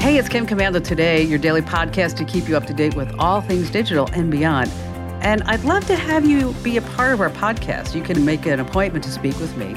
Hey, 0.00 0.16
it's 0.18 0.28
Kim 0.28 0.46
Komando 0.46 0.82
today, 0.82 1.22
your 1.22 1.38
daily 1.38 1.62
podcast 1.62 2.16
to 2.16 2.24
keep 2.24 2.48
you 2.48 2.56
up 2.56 2.66
to 2.66 2.74
date 2.74 2.94
with 2.94 3.14
all 3.18 3.40
things 3.40 3.70
digital 3.70 4.08
and 4.12 4.30
beyond. 4.30 4.70
And 5.22 5.42
I'd 5.42 5.64
love 5.64 5.84
to 5.86 5.96
have 5.96 6.24
you 6.24 6.52
be 6.62 6.76
a 6.76 6.82
part 6.82 7.12
of 7.12 7.20
our 7.20 7.30
podcast. 7.30 7.94
You 7.94 8.02
can 8.02 8.24
make 8.24 8.46
an 8.46 8.60
appointment 8.60 9.04
to 9.04 9.10
speak 9.10 9.38
with 9.38 9.56
me. 9.56 9.74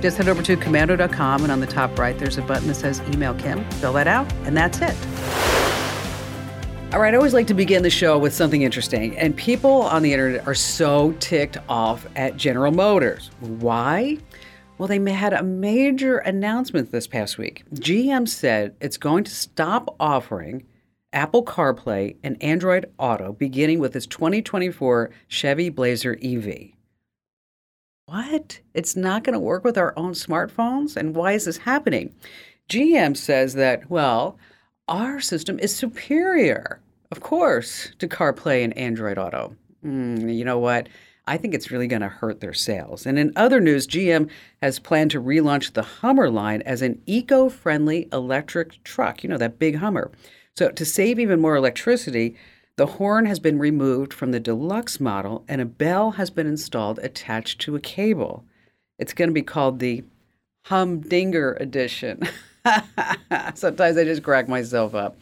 Just 0.00 0.16
head 0.16 0.28
over 0.28 0.42
to 0.42 0.56
komando.com, 0.56 1.42
and 1.42 1.50
on 1.50 1.60
the 1.60 1.66
top 1.66 1.98
right, 1.98 2.18
there's 2.18 2.38
a 2.38 2.42
button 2.42 2.68
that 2.68 2.74
says 2.74 3.00
Email 3.12 3.34
Kim. 3.34 3.68
Fill 3.72 3.94
that 3.94 4.06
out, 4.06 4.32
and 4.44 4.56
that's 4.56 4.80
it. 4.80 4.94
All 6.94 7.00
right, 7.00 7.12
I 7.12 7.16
always 7.16 7.34
like 7.34 7.48
to 7.48 7.54
begin 7.54 7.82
the 7.82 7.90
show 7.90 8.18
with 8.18 8.32
something 8.32 8.62
interesting. 8.62 9.16
And 9.18 9.36
people 9.36 9.82
on 9.82 10.02
the 10.02 10.12
internet 10.12 10.46
are 10.46 10.54
so 10.54 11.12
ticked 11.20 11.56
off 11.68 12.06
at 12.16 12.36
General 12.36 12.70
Motors. 12.70 13.30
Why? 13.40 14.18
Well, 14.76 14.88
they 14.88 14.98
had 15.12 15.32
a 15.32 15.42
major 15.42 16.18
announcement 16.18 16.90
this 16.90 17.06
past 17.06 17.38
week. 17.38 17.64
GM 17.74 18.28
said 18.28 18.74
it's 18.80 18.96
going 18.96 19.22
to 19.24 19.30
stop 19.30 19.94
offering 20.00 20.64
Apple 21.12 21.44
CarPlay 21.44 22.16
and 22.24 22.42
Android 22.42 22.90
Auto 22.98 23.32
beginning 23.32 23.78
with 23.78 23.94
its 23.94 24.06
2024 24.06 25.10
Chevy 25.28 25.68
Blazer 25.68 26.18
EV. 26.20 26.70
What? 28.06 28.60
It's 28.74 28.96
not 28.96 29.22
going 29.22 29.34
to 29.34 29.40
work 29.40 29.62
with 29.62 29.78
our 29.78 29.94
own 29.96 30.12
smartphones? 30.12 30.96
And 30.96 31.14
why 31.14 31.32
is 31.32 31.44
this 31.44 31.58
happening? 31.58 32.12
GM 32.68 33.16
says 33.16 33.54
that, 33.54 33.88
well, 33.88 34.38
our 34.88 35.20
system 35.20 35.58
is 35.60 35.74
superior, 35.74 36.80
of 37.12 37.20
course, 37.20 37.92
to 38.00 38.08
CarPlay 38.08 38.64
and 38.64 38.76
Android 38.76 39.18
Auto. 39.18 39.54
Mm, 39.84 40.34
you 40.34 40.44
know 40.44 40.58
what? 40.58 40.88
I 41.26 41.38
think 41.38 41.54
it's 41.54 41.70
really 41.70 41.86
going 41.86 42.02
to 42.02 42.08
hurt 42.08 42.40
their 42.40 42.52
sales. 42.52 43.06
And 43.06 43.18
in 43.18 43.32
other 43.34 43.60
news, 43.60 43.86
GM 43.86 44.28
has 44.60 44.78
planned 44.78 45.10
to 45.12 45.20
relaunch 45.20 45.72
the 45.72 45.82
Hummer 45.82 46.28
line 46.28 46.60
as 46.62 46.82
an 46.82 47.00
eco 47.06 47.48
friendly 47.48 48.08
electric 48.12 48.82
truck. 48.84 49.22
You 49.22 49.30
know, 49.30 49.38
that 49.38 49.58
big 49.58 49.76
Hummer. 49.76 50.10
So, 50.56 50.70
to 50.70 50.84
save 50.84 51.18
even 51.18 51.40
more 51.40 51.56
electricity, 51.56 52.36
the 52.76 52.86
horn 52.86 53.26
has 53.26 53.38
been 53.38 53.58
removed 53.58 54.12
from 54.12 54.32
the 54.32 54.40
deluxe 54.40 55.00
model 55.00 55.44
and 55.48 55.60
a 55.60 55.66
bell 55.66 56.12
has 56.12 56.30
been 56.30 56.46
installed 56.46 56.98
attached 56.98 57.60
to 57.62 57.76
a 57.76 57.80
cable. 57.80 58.44
It's 58.98 59.12
going 59.12 59.28
to 59.30 59.34
be 59.34 59.42
called 59.42 59.78
the 59.78 60.04
Humdinger 60.66 61.56
Edition. 61.60 62.22
Sometimes 63.54 63.98
I 63.98 64.04
just 64.04 64.22
crack 64.22 64.48
myself 64.48 64.94
up. 64.94 65.18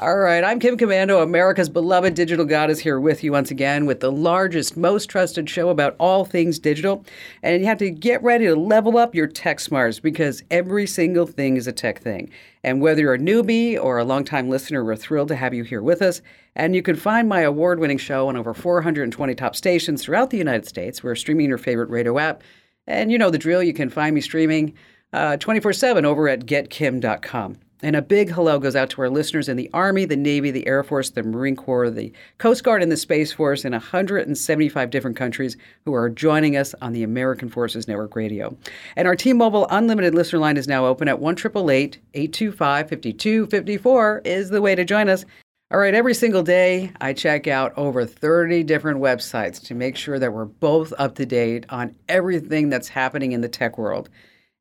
All 0.00 0.16
right, 0.16 0.42
I'm 0.42 0.58
Kim 0.58 0.76
Komando, 0.76 1.22
America's 1.22 1.68
beloved 1.68 2.14
digital 2.14 2.44
goddess, 2.44 2.80
here 2.80 2.98
with 2.98 3.22
you 3.22 3.30
once 3.30 3.52
again 3.52 3.86
with 3.86 4.00
the 4.00 4.10
largest, 4.10 4.76
most 4.76 5.08
trusted 5.08 5.48
show 5.48 5.68
about 5.68 5.94
all 6.00 6.24
things 6.24 6.58
digital. 6.58 7.04
And 7.44 7.60
you 7.60 7.66
have 7.68 7.78
to 7.78 7.90
get 7.90 8.22
ready 8.24 8.46
to 8.46 8.56
level 8.56 8.98
up 8.98 9.14
your 9.14 9.28
tech 9.28 9.60
smarts 9.60 10.00
because 10.00 10.42
every 10.50 10.86
single 10.86 11.26
thing 11.26 11.56
is 11.56 11.68
a 11.68 11.72
tech 11.72 12.00
thing. 12.00 12.30
And 12.64 12.80
whether 12.80 13.02
you're 13.02 13.14
a 13.14 13.18
newbie 13.18 13.80
or 13.80 13.98
a 13.98 14.04
longtime 14.04 14.48
listener, 14.48 14.84
we're 14.84 14.96
thrilled 14.96 15.28
to 15.28 15.36
have 15.36 15.54
you 15.54 15.62
here 15.62 15.82
with 15.82 16.02
us. 16.02 16.22
And 16.56 16.74
you 16.74 16.82
can 16.82 16.96
find 16.96 17.28
my 17.28 17.42
award 17.42 17.78
winning 17.78 17.98
show 17.98 18.28
on 18.28 18.36
over 18.36 18.52
420 18.52 19.34
top 19.36 19.54
stations 19.54 20.02
throughout 20.02 20.30
the 20.30 20.38
United 20.38 20.66
States. 20.66 21.04
We're 21.04 21.14
streaming 21.14 21.48
your 21.48 21.58
favorite 21.58 21.88
radio 21.88 22.18
app. 22.18 22.42
And 22.88 23.12
you 23.12 23.18
know 23.18 23.30
the 23.30 23.38
drill, 23.38 23.62
you 23.62 23.72
can 23.72 23.90
find 23.90 24.12
me 24.14 24.20
streaming 24.20 24.74
uh, 25.12 25.36
24 25.36 25.72
7 25.72 26.04
over 26.04 26.28
at 26.28 26.46
getkim.com. 26.46 27.58
And 27.82 27.96
a 27.96 28.02
big 28.02 28.30
hello 28.30 28.58
goes 28.58 28.76
out 28.76 28.90
to 28.90 29.00
our 29.00 29.08
listeners 29.08 29.48
in 29.48 29.56
the 29.56 29.70
Army, 29.72 30.04
the 30.04 30.16
Navy, 30.16 30.50
the 30.50 30.66
Air 30.66 30.82
Force, 30.82 31.10
the 31.10 31.22
Marine 31.22 31.56
Corps, 31.56 31.88
the 31.88 32.12
Coast 32.36 32.62
Guard, 32.62 32.82
and 32.82 32.92
the 32.92 32.96
Space 32.96 33.32
Force 33.32 33.64
in 33.64 33.72
175 33.72 34.90
different 34.90 35.16
countries 35.16 35.56
who 35.86 35.94
are 35.94 36.10
joining 36.10 36.58
us 36.58 36.74
on 36.82 36.92
the 36.92 37.02
American 37.02 37.48
Forces 37.48 37.88
Network 37.88 38.14
Radio. 38.14 38.54
And 38.96 39.08
our 39.08 39.16
T 39.16 39.32
Mobile 39.32 39.66
Unlimited 39.70 40.14
listener 40.14 40.40
line 40.40 40.58
is 40.58 40.68
now 40.68 40.84
open 40.84 41.08
at 41.08 41.20
1 41.20 41.36
825 41.38 42.88
5254 42.90 44.22
is 44.26 44.50
the 44.50 44.60
way 44.60 44.74
to 44.74 44.84
join 44.84 45.08
us. 45.08 45.24
All 45.72 45.78
right, 45.78 45.94
every 45.94 46.14
single 46.14 46.42
day 46.42 46.92
I 47.00 47.12
check 47.14 47.46
out 47.46 47.72
over 47.78 48.04
30 48.04 48.64
different 48.64 49.00
websites 49.00 49.62
to 49.66 49.74
make 49.74 49.96
sure 49.96 50.18
that 50.18 50.32
we're 50.32 50.44
both 50.44 50.92
up 50.98 51.14
to 51.14 51.24
date 51.24 51.64
on 51.70 51.94
everything 52.08 52.68
that's 52.68 52.88
happening 52.88 53.32
in 53.32 53.40
the 53.40 53.48
tech 53.48 53.78
world. 53.78 54.10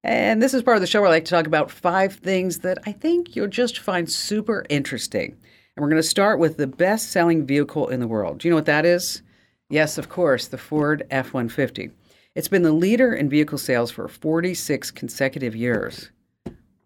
And 0.03 0.41
this 0.41 0.53
is 0.53 0.63
part 0.63 0.77
of 0.77 0.81
the 0.81 0.87
show 0.87 1.01
where 1.01 1.09
I 1.09 1.13
like 1.13 1.25
to 1.25 1.31
talk 1.31 1.47
about 1.47 1.69
five 1.69 2.15
things 2.15 2.59
that 2.59 2.77
I 2.85 2.93
think 2.93 3.35
you'll 3.35 3.47
just 3.47 3.79
find 3.79 4.09
super 4.09 4.65
interesting. 4.69 5.35
And 5.75 5.83
we're 5.83 5.89
going 5.89 6.01
to 6.01 6.07
start 6.07 6.39
with 6.39 6.57
the 6.57 6.67
best 6.67 7.11
selling 7.11 7.45
vehicle 7.45 7.89
in 7.89 7.99
the 7.99 8.07
world. 8.07 8.39
Do 8.39 8.47
you 8.47 8.51
know 8.51 8.57
what 8.57 8.65
that 8.65 8.85
is? 8.85 9.21
Yes, 9.69 9.97
of 9.97 10.09
course, 10.09 10.47
the 10.47 10.57
Ford 10.57 11.05
F 11.11 11.33
150. 11.33 11.91
It's 12.33 12.47
been 12.47 12.63
the 12.63 12.71
leader 12.71 13.13
in 13.13 13.29
vehicle 13.29 13.57
sales 13.57 13.91
for 13.91 14.07
46 14.07 14.91
consecutive 14.91 15.55
years. 15.55 16.11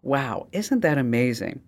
Wow, 0.02 0.48
isn't 0.52 0.80
that 0.80 0.98
amazing? 0.98 1.60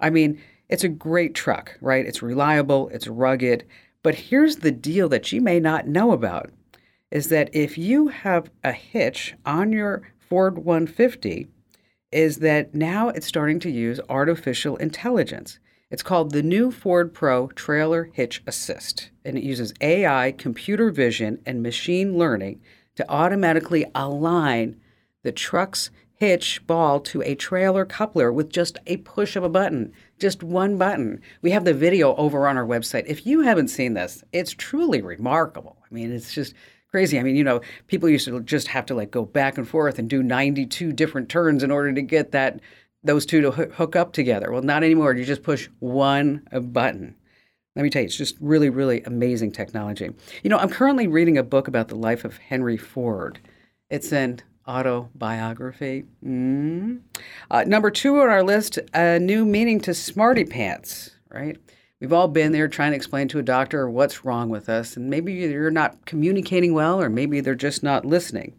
I 0.00 0.10
mean, 0.10 0.40
it's 0.68 0.84
a 0.84 0.88
great 0.88 1.34
truck, 1.34 1.76
right? 1.80 2.06
It's 2.06 2.22
reliable, 2.22 2.88
it's 2.88 3.06
rugged. 3.06 3.66
But 4.02 4.14
here's 4.14 4.56
the 4.56 4.72
deal 4.72 5.08
that 5.10 5.30
you 5.30 5.40
may 5.40 5.60
not 5.60 5.86
know 5.86 6.12
about 6.12 6.50
is 7.10 7.28
that 7.28 7.54
if 7.54 7.78
you 7.78 8.08
have 8.08 8.50
a 8.64 8.72
hitch 8.72 9.34
on 9.44 9.72
your 9.72 10.02
Ford 10.28 10.58
150 10.58 11.48
is 12.12 12.38
that 12.38 12.74
now 12.74 13.08
it's 13.08 13.26
starting 13.26 13.60
to 13.60 13.70
use 13.70 14.00
artificial 14.08 14.76
intelligence. 14.76 15.58
It's 15.90 16.02
called 16.02 16.32
the 16.32 16.42
new 16.42 16.70
Ford 16.70 17.14
Pro 17.14 17.48
Trailer 17.48 18.10
Hitch 18.12 18.42
Assist, 18.46 19.10
and 19.24 19.38
it 19.38 19.44
uses 19.44 19.72
AI, 19.80 20.32
computer 20.32 20.90
vision, 20.90 21.40
and 21.46 21.62
machine 21.62 22.18
learning 22.18 22.60
to 22.96 23.08
automatically 23.08 23.86
align 23.94 24.80
the 25.22 25.32
truck's 25.32 25.90
hitch 26.14 26.66
ball 26.66 26.98
to 26.98 27.22
a 27.22 27.34
trailer 27.34 27.84
coupler 27.84 28.32
with 28.32 28.50
just 28.50 28.78
a 28.86 28.96
push 28.98 29.36
of 29.36 29.44
a 29.44 29.48
button, 29.48 29.92
just 30.18 30.42
one 30.42 30.78
button. 30.78 31.20
We 31.42 31.50
have 31.50 31.64
the 31.64 31.74
video 31.74 32.16
over 32.16 32.48
on 32.48 32.56
our 32.56 32.66
website. 32.66 33.04
If 33.06 33.26
you 33.26 33.42
haven't 33.42 33.68
seen 33.68 33.94
this, 33.94 34.24
it's 34.32 34.52
truly 34.52 35.02
remarkable. 35.02 35.76
I 35.88 35.94
mean, 35.94 36.10
it's 36.10 36.32
just 36.34 36.54
crazy. 36.90 37.18
I 37.18 37.22
mean, 37.22 37.36
you 37.36 37.44
know, 37.44 37.60
people 37.86 38.08
used 38.08 38.26
to 38.26 38.40
just 38.40 38.68
have 38.68 38.86
to 38.86 38.94
like 38.94 39.10
go 39.10 39.24
back 39.24 39.58
and 39.58 39.68
forth 39.68 39.98
and 39.98 40.08
do 40.08 40.22
92 40.22 40.92
different 40.92 41.28
turns 41.28 41.62
in 41.62 41.70
order 41.70 41.92
to 41.92 42.02
get 42.02 42.32
that 42.32 42.60
those 43.02 43.24
two 43.24 43.40
to 43.40 43.50
hook 43.50 43.94
up 43.94 44.12
together. 44.12 44.50
Well, 44.50 44.62
not 44.62 44.82
anymore. 44.82 45.14
You 45.14 45.24
just 45.24 45.42
push 45.42 45.68
one 45.78 46.46
button. 46.72 47.14
Let 47.76 47.82
me 47.82 47.90
tell 47.90 48.02
you, 48.02 48.06
it's 48.06 48.16
just 48.16 48.36
really, 48.40 48.70
really 48.70 49.02
amazing 49.02 49.52
technology. 49.52 50.10
You 50.42 50.50
know, 50.50 50.58
I'm 50.58 50.70
currently 50.70 51.06
reading 51.06 51.36
a 51.36 51.42
book 51.42 51.68
about 51.68 51.88
the 51.88 51.94
life 51.94 52.24
of 52.24 52.38
Henry 52.38 52.78
Ford. 52.78 53.38
It's 53.90 54.12
an 54.12 54.40
autobiography. 54.66 56.04
Mm. 56.24 57.02
Uh, 57.50 57.64
number 57.64 57.90
two 57.90 58.20
on 58.20 58.28
our 58.28 58.42
list, 58.42 58.78
a 58.94 59.18
new 59.18 59.44
meaning 59.44 59.78
to 59.80 59.94
smarty 59.94 60.44
pants, 60.44 61.10
right? 61.30 61.58
We've 62.00 62.12
all 62.12 62.28
been 62.28 62.52
there 62.52 62.68
trying 62.68 62.90
to 62.90 62.96
explain 62.96 63.28
to 63.28 63.38
a 63.38 63.42
doctor 63.42 63.88
what's 63.88 64.22
wrong 64.22 64.50
with 64.50 64.68
us, 64.68 64.98
and 64.98 65.08
maybe 65.08 65.32
you're 65.32 65.70
not 65.70 66.04
communicating 66.04 66.74
well, 66.74 67.00
or 67.00 67.08
maybe 67.08 67.40
they're 67.40 67.54
just 67.54 67.82
not 67.82 68.04
listening. 68.04 68.52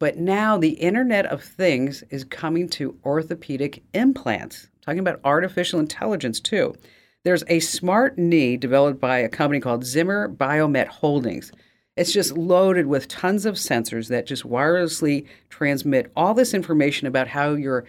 But 0.00 0.16
now 0.16 0.58
the 0.58 0.70
Internet 0.70 1.26
of 1.26 1.44
Things 1.44 2.02
is 2.10 2.24
coming 2.24 2.68
to 2.70 2.98
orthopedic 3.04 3.84
implants. 3.94 4.64
I'm 4.64 4.80
talking 4.82 4.98
about 4.98 5.20
artificial 5.22 5.78
intelligence 5.78 6.40
too. 6.40 6.74
There's 7.22 7.44
a 7.46 7.60
smart 7.60 8.18
knee 8.18 8.56
developed 8.56 9.00
by 9.00 9.18
a 9.18 9.28
company 9.28 9.60
called 9.60 9.84
Zimmer 9.84 10.28
Biomet 10.28 10.88
Holdings. 10.88 11.52
It's 11.96 12.12
just 12.12 12.36
loaded 12.36 12.86
with 12.86 13.06
tons 13.06 13.46
of 13.46 13.54
sensors 13.54 14.08
that 14.08 14.26
just 14.26 14.42
wirelessly 14.42 15.28
transmit 15.48 16.10
all 16.16 16.34
this 16.34 16.54
information 16.54 17.06
about 17.06 17.28
how 17.28 17.52
your 17.52 17.84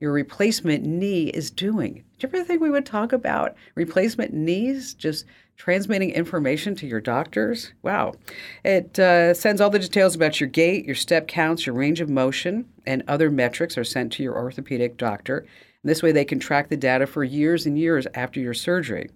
your 0.00 0.12
replacement 0.12 0.84
knee 0.84 1.28
is 1.28 1.50
doing. 1.50 2.04
Do 2.18 2.26
you 2.26 2.28
ever 2.28 2.44
think 2.44 2.60
we 2.60 2.70
would 2.70 2.84
talk 2.84 3.12
about 3.12 3.56
replacement 3.74 4.34
knees 4.34 4.94
just 4.94 5.24
transmitting 5.56 6.10
information 6.10 6.74
to 6.76 6.86
your 6.86 7.00
doctors? 7.00 7.72
Wow. 7.82 8.14
It 8.62 8.98
uh, 8.98 9.32
sends 9.32 9.60
all 9.60 9.70
the 9.70 9.78
details 9.78 10.14
about 10.14 10.38
your 10.38 10.50
gait, 10.50 10.84
your 10.84 10.94
step 10.94 11.26
counts, 11.26 11.64
your 11.64 11.74
range 11.74 12.00
of 12.00 12.10
motion, 12.10 12.66
and 12.86 13.02
other 13.08 13.30
metrics 13.30 13.78
are 13.78 13.84
sent 13.84 14.12
to 14.12 14.22
your 14.22 14.36
orthopedic 14.36 14.98
doctor. 14.98 15.38
And 15.38 15.90
this 15.90 16.02
way 16.02 16.12
they 16.12 16.24
can 16.24 16.40
track 16.40 16.68
the 16.68 16.76
data 16.76 17.06
for 17.06 17.24
years 17.24 17.64
and 17.64 17.78
years 17.78 18.06
after 18.14 18.38
your 18.38 18.54
surgery. 18.54 19.08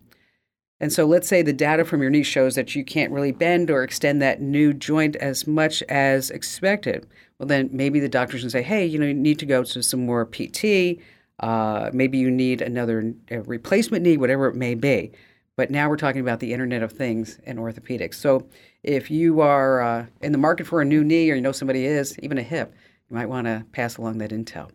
And 0.81 0.91
so 0.91 1.05
let's 1.05 1.29
say 1.29 1.43
the 1.43 1.53
data 1.53 1.85
from 1.85 2.01
your 2.01 2.11
knee 2.11 2.23
shows 2.23 2.55
that 2.55 2.75
you 2.75 2.85
can't 2.85 3.13
really 3.13 3.33
bend 3.33 3.71
or 3.71 3.83
extend 3.83 4.23
that 4.23 4.41
new 4.41 4.73
joint 4.73 5.15
as 5.17 5.47
much 5.47 5.83
as 5.91 6.31
expected. 6.31 7.07
Well, 7.41 7.47
then 7.47 7.71
maybe 7.73 8.01
the 8.01 8.09
doctors 8.09 8.43
can 8.43 8.51
say, 8.51 8.61
hey, 8.61 8.85
you 8.85 8.99
know, 8.99 9.07
you 9.07 9.15
need 9.15 9.39
to 9.39 9.47
go 9.47 9.65
to 9.65 9.83
some 9.83 10.05
more 10.05 10.27
PT. 10.27 11.01
Uh, 11.39 11.89
maybe 11.91 12.19
you 12.19 12.31
need 12.31 12.61
another 12.61 13.15
replacement 13.47 14.05
knee, 14.05 14.19
whatever 14.19 14.47
it 14.47 14.55
may 14.55 14.75
be. 14.75 15.11
But 15.57 15.71
now 15.71 15.89
we're 15.89 15.97
talking 15.97 16.21
about 16.21 16.41
the 16.41 16.53
Internet 16.53 16.83
of 16.83 16.93
Things 16.93 17.39
in 17.45 17.57
orthopedics. 17.57 18.17
So 18.17 18.47
if 18.83 19.11
you 19.11 19.41
are 19.41 19.81
uh, 19.81 20.07
in 20.21 20.33
the 20.33 20.39
market 20.39 20.67
for 20.67 20.83
a 20.83 20.85
new 20.85 21.03
knee 21.03 21.31
or 21.31 21.35
you 21.35 21.41
know 21.41 21.51
somebody 21.51 21.87
is, 21.87 22.19
even 22.19 22.37
a 22.37 22.43
hip, 22.43 22.75
you 23.09 23.17
might 23.17 23.31
want 23.31 23.47
to 23.47 23.65
pass 23.73 23.97
along 23.97 24.19
that 24.19 24.33
intel. 24.33 24.69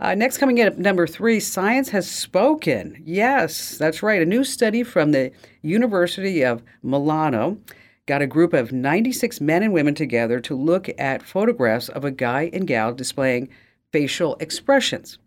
Uh, 0.00 0.16
next, 0.16 0.38
coming 0.38 0.58
in 0.58 0.66
at 0.66 0.76
number 0.76 1.06
three, 1.06 1.38
science 1.38 1.90
has 1.90 2.10
spoken. 2.10 3.00
Yes, 3.06 3.78
that's 3.78 4.02
right. 4.02 4.20
A 4.20 4.26
new 4.26 4.42
study 4.42 4.82
from 4.82 5.12
the 5.12 5.30
University 5.62 6.44
of 6.44 6.60
Milano 6.82 7.58
got 8.06 8.22
a 8.22 8.26
group 8.26 8.52
of 8.52 8.72
96 8.72 9.40
men 9.40 9.62
and 9.62 9.72
women 9.72 9.94
together 9.94 10.40
to 10.40 10.56
look 10.56 10.88
at 10.98 11.22
photographs 11.22 11.88
of 11.88 12.04
a 12.04 12.10
guy 12.10 12.50
and 12.52 12.66
gal 12.66 12.92
displaying 12.92 13.48
facial 13.92 14.36
expressions. 14.40 15.18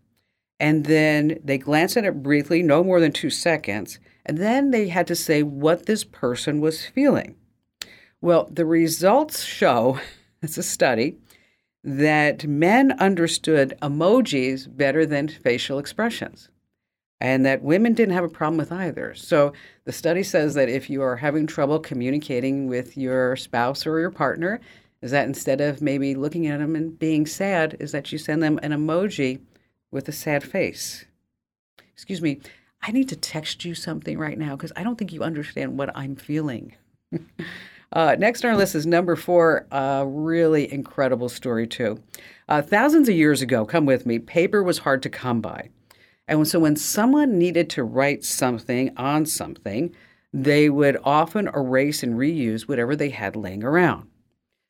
And 0.60 0.86
then 0.86 1.38
they 1.42 1.58
glanced 1.58 1.96
at 1.96 2.04
it 2.04 2.22
briefly, 2.22 2.62
no 2.62 2.82
more 2.82 3.00
than 3.00 3.12
two 3.12 3.30
seconds. 3.30 3.98
And 4.26 4.38
then 4.38 4.70
they 4.70 4.88
had 4.88 5.06
to 5.08 5.16
say 5.16 5.42
what 5.42 5.86
this 5.86 6.04
person 6.04 6.60
was 6.60 6.86
feeling. 6.86 7.36
Well, 8.20 8.48
the 8.50 8.66
results 8.66 9.42
show, 9.42 10.00
it's 10.42 10.58
a 10.58 10.62
study, 10.62 11.16
that 11.84 12.46
men 12.46 12.92
understood 12.98 13.78
emojis 13.80 14.66
better 14.76 15.06
than 15.06 15.28
facial 15.28 15.78
expressions 15.78 16.48
and 17.20 17.44
that 17.46 17.62
women 17.62 17.94
didn't 17.94 18.14
have 18.14 18.24
a 18.24 18.28
problem 18.28 18.58
with 18.58 18.72
either. 18.72 19.14
So 19.14 19.52
the 19.84 19.92
study 19.92 20.22
says 20.22 20.54
that 20.54 20.68
if 20.68 20.88
you 20.88 21.02
are 21.02 21.16
having 21.16 21.46
trouble 21.46 21.78
communicating 21.80 22.68
with 22.68 22.96
your 22.96 23.36
spouse 23.36 23.86
or 23.86 23.98
your 23.98 24.10
partner, 24.10 24.60
is 25.02 25.10
that 25.10 25.26
instead 25.26 25.60
of 25.60 25.82
maybe 25.82 26.14
looking 26.14 26.46
at 26.46 26.58
them 26.58 26.76
and 26.76 26.98
being 26.98 27.26
sad, 27.26 27.76
is 27.80 27.92
that 27.92 28.12
you 28.12 28.18
send 28.18 28.42
them 28.42 28.58
an 28.62 28.72
emoji 28.72 29.40
with 29.90 30.08
a 30.08 30.12
sad 30.12 30.44
face. 30.44 31.04
Excuse 31.92 32.22
me, 32.22 32.40
I 32.82 32.92
need 32.92 33.08
to 33.08 33.16
text 33.16 33.64
you 33.64 33.74
something 33.74 34.18
right 34.18 34.38
now 34.38 34.54
because 34.56 34.72
I 34.76 34.82
don't 34.82 34.96
think 34.96 35.12
you 35.12 35.22
understand 35.22 35.78
what 35.78 35.96
I'm 35.96 36.14
feeling. 36.14 36.74
uh, 37.92 38.16
next 38.18 38.44
on 38.44 38.50
our 38.50 38.56
list 38.56 38.74
is 38.74 38.86
number 38.86 39.16
four, 39.16 39.66
a 39.72 40.04
really 40.06 40.72
incredible 40.72 41.28
story, 41.28 41.66
too. 41.66 42.00
Uh, 42.48 42.62
thousands 42.62 43.08
of 43.08 43.14
years 43.14 43.42
ago, 43.42 43.64
come 43.64 43.86
with 43.86 44.06
me, 44.06 44.18
paper 44.18 44.62
was 44.62 44.78
hard 44.78 45.02
to 45.02 45.10
come 45.10 45.40
by. 45.40 45.70
And 46.28 46.46
so 46.46 46.60
when 46.60 46.76
someone 46.76 47.38
needed 47.38 47.70
to 47.70 47.82
write 47.82 48.22
something 48.22 48.94
on 48.96 49.24
something, 49.24 49.94
they 50.32 50.68
would 50.68 50.98
often 51.02 51.48
erase 51.48 52.02
and 52.02 52.14
reuse 52.14 52.68
whatever 52.68 52.94
they 52.94 53.08
had 53.08 53.34
laying 53.34 53.64
around. 53.64 54.08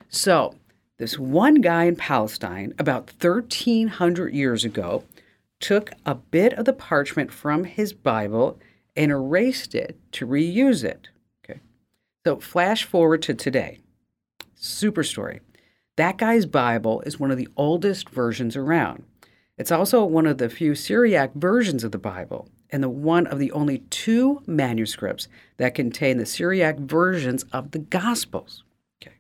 So, 0.08 0.55
this 0.99 1.19
one 1.19 1.56
guy 1.56 1.84
in 1.84 1.96
Palestine, 1.96 2.75
about 2.78 3.10
1300 3.20 4.32
years 4.32 4.64
ago, 4.64 5.05
took 5.60 5.90
a 6.06 6.14
bit 6.14 6.52
of 6.55 6.64
the 6.64 6.72
parchment 6.72 7.32
from 7.32 7.64
his 7.64 7.93
Bible 7.93 8.58
and 8.96 9.11
erased 9.11 9.75
it 9.75 9.96
to 10.12 10.26
reuse 10.26 10.84
it. 10.84 11.08
Okay. 11.44 11.61
So, 12.25 12.38
flash 12.38 12.84
forward 12.84 13.22
to 13.22 13.34
today. 13.34 13.78
Super 14.54 15.02
story. 15.02 15.40
That 15.96 16.16
guy's 16.19 16.46
Bible 16.46 17.00
is 17.02 17.19
one 17.19 17.32
of 17.32 17.37
the 17.37 17.49
oldest 17.56 18.08
versions 18.08 18.56
around. 18.56 19.04
It's 19.58 19.72
also 19.72 20.05
one 20.05 20.26
of 20.26 20.38
the 20.38 20.49
few 20.49 20.76
Syriac 20.76 21.34
versions 21.34 21.82
of 21.82 21.90
the 21.90 21.99
Bible 21.99 22.49
and 22.70 22.82
the 22.82 22.88
one 22.88 23.26
of 23.26 23.40
the 23.40 23.50
only 23.52 23.78
two 23.90 24.40
manuscripts 24.46 25.26
that 25.56 25.75
contain 25.75 26.19
the 26.19 26.26
Syriac 26.26 26.78
versions 26.78 27.43
of 27.52 27.72
the 27.72 27.81
Gospels. 27.81 28.62
Okay. 29.02 29.16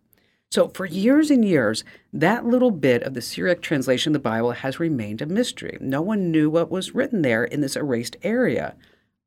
So 0.52 0.68
for 0.68 0.86
years 0.86 1.30
and 1.30 1.44
years, 1.44 1.82
that 2.12 2.46
little 2.46 2.70
bit 2.70 3.02
of 3.02 3.14
the 3.14 3.20
Syriac 3.20 3.62
translation 3.62 4.10
of 4.10 4.22
the 4.22 4.28
Bible 4.28 4.52
has 4.52 4.78
remained 4.78 5.20
a 5.20 5.26
mystery. 5.26 5.76
No 5.80 6.00
one 6.00 6.30
knew 6.30 6.48
what 6.48 6.70
was 6.70 6.94
written 6.94 7.22
there 7.22 7.42
in 7.44 7.60
this 7.60 7.74
erased 7.74 8.16
area 8.22 8.76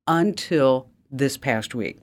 until 0.07 0.87
this 1.11 1.35
past 1.35 1.75
week. 1.75 1.99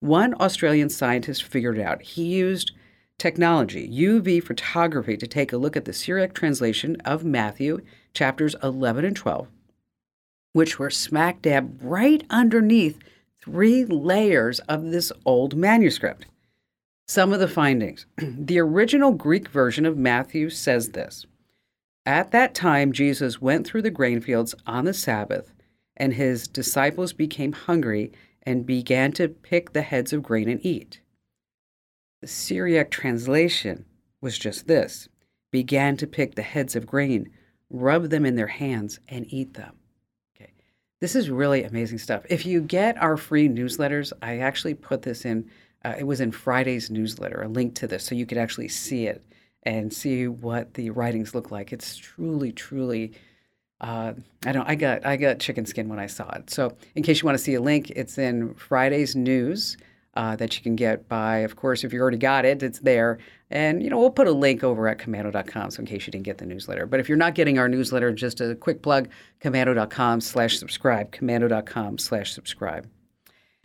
One 0.00 0.34
Australian 0.34 0.90
scientist 0.90 1.44
figured 1.44 1.78
it 1.78 1.82
out. 1.82 2.02
He 2.02 2.24
used 2.24 2.72
technology, 3.16 3.88
UV 3.88 4.42
photography, 4.42 5.16
to 5.16 5.26
take 5.26 5.52
a 5.52 5.58
look 5.58 5.76
at 5.76 5.86
the 5.86 5.92
Syriac 5.92 6.34
translation 6.34 6.96
of 7.04 7.24
Matthew 7.24 7.80
chapters 8.12 8.54
11 8.62 9.04
and 9.04 9.16
12, 9.16 9.48
which 10.52 10.78
were 10.78 10.90
smack 10.90 11.42
dab 11.42 11.78
right 11.82 12.24
underneath 12.30 12.98
three 13.42 13.84
layers 13.84 14.60
of 14.60 14.90
this 14.90 15.12
old 15.24 15.56
manuscript. 15.56 16.26
Some 17.08 17.32
of 17.32 17.40
the 17.40 17.48
findings. 17.48 18.06
the 18.18 18.60
original 18.60 19.12
Greek 19.12 19.48
version 19.48 19.84
of 19.86 19.96
Matthew 19.96 20.50
says 20.50 20.90
this 20.90 21.26
At 22.06 22.30
that 22.30 22.54
time, 22.54 22.92
Jesus 22.92 23.40
went 23.40 23.66
through 23.66 23.82
the 23.82 23.90
grain 23.90 24.20
fields 24.20 24.54
on 24.66 24.84
the 24.84 24.94
Sabbath, 24.94 25.52
and 25.96 26.14
his 26.14 26.46
disciples 26.46 27.12
became 27.12 27.52
hungry 27.52 28.12
and 28.42 28.66
began 28.66 29.12
to 29.12 29.28
pick 29.28 29.72
the 29.72 29.82
heads 29.82 30.12
of 30.12 30.22
grain 30.22 30.48
and 30.48 30.64
eat. 30.64 31.00
The 32.20 32.26
Syriac 32.26 32.90
translation 32.90 33.86
was 34.20 34.38
just 34.38 34.66
this 34.66 35.08
began 35.50 35.96
to 35.96 36.06
pick 36.06 36.34
the 36.34 36.42
heads 36.42 36.76
of 36.76 36.86
grain 36.86 37.30
rub 37.70 38.10
them 38.10 38.26
in 38.26 38.36
their 38.36 38.46
hands, 38.46 39.00
and 39.08 39.26
eat 39.32 39.54
them. 39.54 39.74
Okay. 40.36 40.52
This 41.00 41.14
is 41.14 41.30
really 41.30 41.64
amazing 41.64 41.98
stuff. 41.98 42.22
If 42.28 42.44
you 42.44 42.60
get 42.60 43.00
our 43.00 43.16
free 43.16 43.48
newsletters, 43.48 44.12
I 44.22 44.38
actually 44.38 44.74
put 44.74 45.02
this 45.02 45.24
in, 45.24 45.48
uh, 45.84 45.94
it 45.98 46.04
was 46.04 46.20
in 46.20 46.32
Friday's 46.32 46.90
newsletter, 46.90 47.42
a 47.42 47.48
link 47.48 47.74
to 47.76 47.86
this, 47.86 48.04
so 48.04 48.14
you 48.14 48.26
could 48.26 48.38
actually 48.38 48.68
see 48.68 49.06
it 49.06 49.24
and 49.62 49.92
see 49.92 50.26
what 50.26 50.74
the 50.74 50.90
writings 50.90 51.34
look 51.34 51.50
like. 51.50 51.72
It's 51.72 51.96
truly, 51.96 52.52
truly. 52.52 53.12
Uh, 53.80 54.12
I 54.44 54.52
don't. 54.52 54.68
I 54.68 54.74
got 54.74 55.06
I 55.06 55.16
got 55.16 55.38
chicken 55.38 55.64
skin 55.64 55.88
when 55.88 55.98
I 55.98 56.06
saw 56.06 56.28
it. 56.32 56.50
So, 56.50 56.76
in 56.94 57.02
case 57.02 57.22
you 57.22 57.26
want 57.26 57.38
to 57.38 57.42
see 57.42 57.54
a 57.54 57.62
link, 57.62 57.90
it's 57.90 58.18
in 58.18 58.52
Friday's 58.54 59.16
news 59.16 59.78
uh, 60.14 60.36
that 60.36 60.56
you 60.56 60.62
can 60.62 60.76
get 60.76 61.08
by, 61.08 61.38
of 61.38 61.56
course, 61.56 61.84
if 61.84 61.92
you 61.92 62.00
already 62.00 62.18
got 62.18 62.44
it, 62.44 62.62
it's 62.62 62.80
there. 62.80 63.18
And, 63.50 63.82
you 63.82 63.90
know, 63.90 63.98
we'll 63.98 64.10
put 64.10 64.28
a 64.28 64.32
link 64.32 64.62
over 64.62 64.86
at 64.86 64.98
komando.com 64.98 65.70
so 65.70 65.80
in 65.80 65.86
case 65.86 66.06
you 66.06 66.12
didn't 66.12 66.24
get 66.24 66.38
the 66.38 66.46
newsletter. 66.46 66.86
But 66.86 67.00
if 67.00 67.08
you're 67.08 67.18
not 67.18 67.34
getting 67.34 67.58
our 67.58 67.68
newsletter, 67.68 68.12
just 68.12 68.40
a 68.40 68.54
quick 68.54 68.80
plug, 68.82 69.08
komando.com 69.40 70.20
slash 70.20 70.58
subscribe, 70.58 71.10
komando.com 71.10 71.98
slash 71.98 72.32
subscribe. 72.32 72.88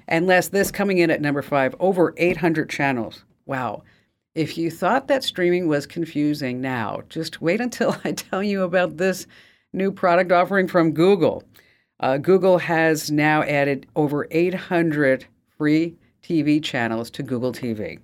And 0.08 0.26
last, 0.26 0.52
this 0.52 0.72
coming 0.72 0.98
in 1.00 1.12
at 1.12 1.22
number 1.22 1.42
five, 1.42 1.76
over 1.80 2.14
800 2.18 2.70
channels. 2.70 3.24
Wow. 3.46 3.84
If 4.34 4.58
you 4.58 4.72
thought 4.72 5.08
that 5.08 5.24
streaming 5.24 5.68
was 5.68 5.86
confusing 5.86 6.62
now, 6.62 7.02
just 7.10 7.42
wait 7.42 7.62
until 7.68 7.96
I 8.04 8.12
tell 8.12 8.42
you 8.42 8.64
about 8.64 8.98
this 8.98 9.28
new 9.72 9.92
product 9.92 10.32
offering 10.32 10.68
from 10.68 10.94
Google. 10.94 11.44
Uh, 12.00 12.18
Google 12.18 12.58
has 12.58 13.12
now 13.12 13.44
added 13.44 13.86
over 13.96 14.28
800 14.32 15.26
free 15.58 15.96
TV 16.24 16.62
channels 16.62 17.10
to 17.12 17.24
Google 17.24 17.54
TV. 17.54 18.00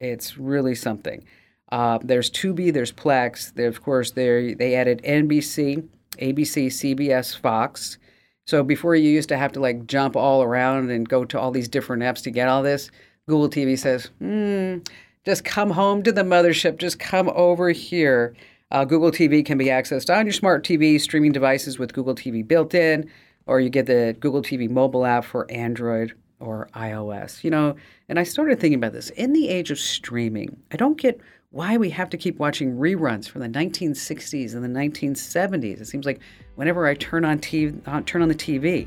It's 0.00 0.38
really 0.38 0.74
something. 0.74 1.24
Uh, 1.70 1.98
there's 2.02 2.30
Tubi, 2.30 2.72
there's 2.72 2.92
Plex. 2.92 3.54
There, 3.54 3.68
of 3.68 3.82
course, 3.82 4.12
they 4.12 4.54
they 4.54 4.74
added 4.74 5.02
NBC, 5.02 5.86
ABC, 6.18 6.66
CBS, 6.66 7.36
Fox. 7.36 7.98
So 8.46 8.62
before 8.62 8.94
you 8.94 9.10
used 9.10 9.28
to 9.28 9.36
have 9.36 9.52
to 9.52 9.60
like 9.60 9.86
jump 9.86 10.16
all 10.16 10.42
around 10.42 10.90
and 10.90 11.06
go 11.06 11.24
to 11.26 11.38
all 11.38 11.50
these 11.50 11.68
different 11.68 12.02
apps 12.02 12.22
to 12.22 12.30
get 12.30 12.48
all 12.48 12.62
this, 12.62 12.90
Google 13.26 13.50
TV 13.50 13.78
says, 13.78 14.06
hmm, 14.18 14.78
just 15.26 15.44
come 15.44 15.70
home 15.70 16.02
to 16.04 16.12
the 16.12 16.22
mothership. 16.22 16.78
Just 16.78 16.98
come 16.98 17.28
over 17.34 17.70
here. 17.70 18.34
Uh, 18.70 18.84
Google 18.86 19.10
TV 19.10 19.44
can 19.44 19.58
be 19.58 19.66
accessed 19.66 20.14
on 20.14 20.24
your 20.24 20.32
smart 20.32 20.64
TV 20.64 20.98
streaming 20.98 21.32
devices 21.32 21.78
with 21.78 21.92
Google 21.92 22.14
TV 22.14 22.46
built 22.46 22.74
in, 22.74 23.10
or 23.46 23.60
you 23.60 23.68
get 23.68 23.86
the 23.86 24.16
Google 24.20 24.42
TV 24.42 24.70
mobile 24.70 25.04
app 25.04 25.24
for 25.24 25.50
Android 25.50 26.14
or 26.40 26.68
iOS. 26.74 27.42
You 27.44 27.50
know, 27.50 27.76
and 28.08 28.18
I 28.18 28.22
started 28.22 28.60
thinking 28.60 28.78
about 28.78 28.92
this. 28.92 29.10
In 29.10 29.32
the 29.32 29.48
age 29.48 29.70
of 29.70 29.78
streaming, 29.78 30.60
I 30.72 30.76
don't 30.76 30.98
get 30.98 31.20
why 31.50 31.76
we 31.76 31.88
have 31.90 32.10
to 32.10 32.16
keep 32.16 32.38
watching 32.38 32.76
reruns 32.76 33.28
from 33.28 33.40
the 33.40 33.48
1960s 33.48 34.54
and 34.54 34.62
the 34.62 34.68
1970s. 34.68 35.80
It 35.80 35.86
seems 35.86 36.04
like 36.04 36.20
whenever 36.56 36.86
I 36.86 36.94
turn 36.94 37.24
on 37.24 37.38
TV, 37.38 37.80
uh, 37.86 38.02
turn 38.04 38.22
on 38.22 38.28
the 38.28 38.34
TV, 38.34 38.86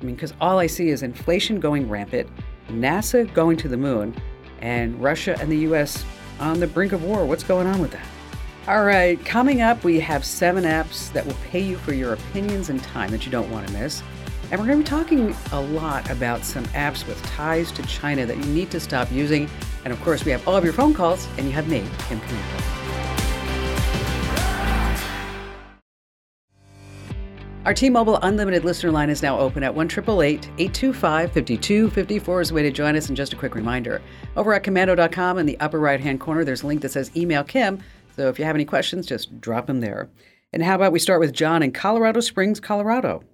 I 0.00 0.04
mean, 0.04 0.14
because 0.14 0.34
all 0.40 0.58
I 0.58 0.66
see 0.66 0.88
is 0.88 1.02
inflation 1.02 1.58
going 1.58 1.88
rampant, 1.88 2.28
NASA 2.68 3.32
going 3.32 3.56
to 3.58 3.68
the 3.68 3.76
moon, 3.76 4.14
and 4.60 5.00
Russia 5.02 5.36
and 5.40 5.50
the 5.50 5.58
U.S. 5.58 6.04
on 6.38 6.60
the 6.60 6.66
brink 6.66 6.92
of 6.92 7.02
war. 7.02 7.24
What's 7.24 7.44
going 7.44 7.66
on 7.66 7.80
with 7.80 7.92
that? 7.92 8.06
All 8.68 8.84
right, 8.84 9.22
coming 9.24 9.60
up, 9.60 9.82
we 9.82 9.98
have 10.00 10.24
seven 10.24 10.64
apps 10.64 11.12
that 11.12 11.26
will 11.26 11.36
pay 11.50 11.60
you 11.60 11.76
for 11.78 11.94
your 11.94 12.12
opinions 12.12 12.68
and 12.68 12.80
time 12.82 13.10
that 13.10 13.24
you 13.24 13.32
don't 13.32 13.50
want 13.50 13.66
to 13.66 13.72
miss. 13.72 14.02
And 14.52 14.60
we're 14.60 14.66
going 14.66 14.84
to 14.84 14.84
be 14.84 14.88
talking 14.88 15.34
a 15.52 15.60
lot 15.60 16.10
about 16.10 16.44
some 16.44 16.64
apps 16.66 17.06
with 17.06 17.20
ties 17.22 17.72
to 17.72 17.82
China 17.84 18.26
that 18.26 18.36
you 18.36 18.44
need 18.44 18.70
to 18.72 18.80
stop 18.80 19.10
using. 19.10 19.48
And 19.84 19.94
of 19.94 20.00
course, 20.02 20.26
we 20.26 20.30
have 20.30 20.46
all 20.46 20.54
of 20.54 20.62
your 20.62 20.74
phone 20.74 20.92
calls, 20.92 21.26
and 21.38 21.46
you 21.46 21.52
have 21.52 21.68
me, 21.68 21.82
Kim 22.00 22.20
Komando. 22.20 22.62
Our 27.64 27.72
T-Mobile 27.72 28.18
Unlimited 28.20 28.62
listener 28.62 28.90
line 28.90 29.08
is 29.08 29.22
now 29.22 29.38
open 29.38 29.62
at 29.62 29.74
1-888-825-5254 29.74 32.42
is 32.42 32.50
a 32.50 32.54
way 32.54 32.62
to 32.62 32.70
join 32.70 32.94
us. 32.94 33.08
And 33.08 33.16
just 33.16 33.32
a 33.32 33.36
quick 33.36 33.54
reminder, 33.54 34.02
over 34.36 34.52
at 34.52 34.64
komando.com 34.64 35.38
in 35.38 35.46
the 35.46 35.58
upper 35.60 35.80
right-hand 35.80 36.20
corner, 36.20 36.44
there's 36.44 36.62
a 36.62 36.66
link 36.66 36.82
that 36.82 36.90
says 36.90 37.10
Email 37.16 37.42
Kim. 37.42 37.82
So 38.16 38.28
if 38.28 38.38
you 38.38 38.44
have 38.44 38.56
any 38.56 38.66
questions, 38.66 39.06
just 39.06 39.40
drop 39.40 39.66
them 39.66 39.80
there. 39.80 40.10
And 40.52 40.62
how 40.62 40.74
about 40.74 40.92
we 40.92 40.98
start 40.98 41.20
with 41.20 41.32
John 41.32 41.62
in 41.62 41.72
Colorado 41.72 42.20
Springs, 42.20 42.60
Colorado? 42.60 43.24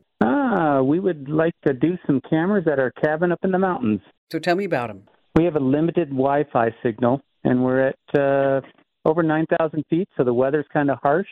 Ah, 0.50 0.80
we 0.82 0.98
would 1.00 1.28
like 1.28 1.54
to 1.66 1.74
do 1.74 1.98
some 2.06 2.20
cameras 2.28 2.66
at 2.70 2.78
our 2.78 2.90
cabin 2.92 3.32
up 3.32 3.40
in 3.42 3.50
the 3.50 3.58
mountains. 3.58 4.00
So 4.32 4.38
tell 4.38 4.56
me 4.56 4.64
about 4.64 4.88
them. 4.88 5.02
We 5.36 5.44
have 5.44 5.56
a 5.56 5.60
limited 5.60 6.08
Wi-Fi 6.10 6.74
signal, 6.82 7.20
and 7.44 7.62
we're 7.62 7.88
at 7.88 8.18
uh, 8.18 8.60
over 9.04 9.22
9,000 9.22 9.84
feet, 9.90 10.08
so 10.16 10.24
the 10.24 10.32
weather's 10.32 10.66
kind 10.72 10.90
of 10.90 10.98
harsh 11.02 11.28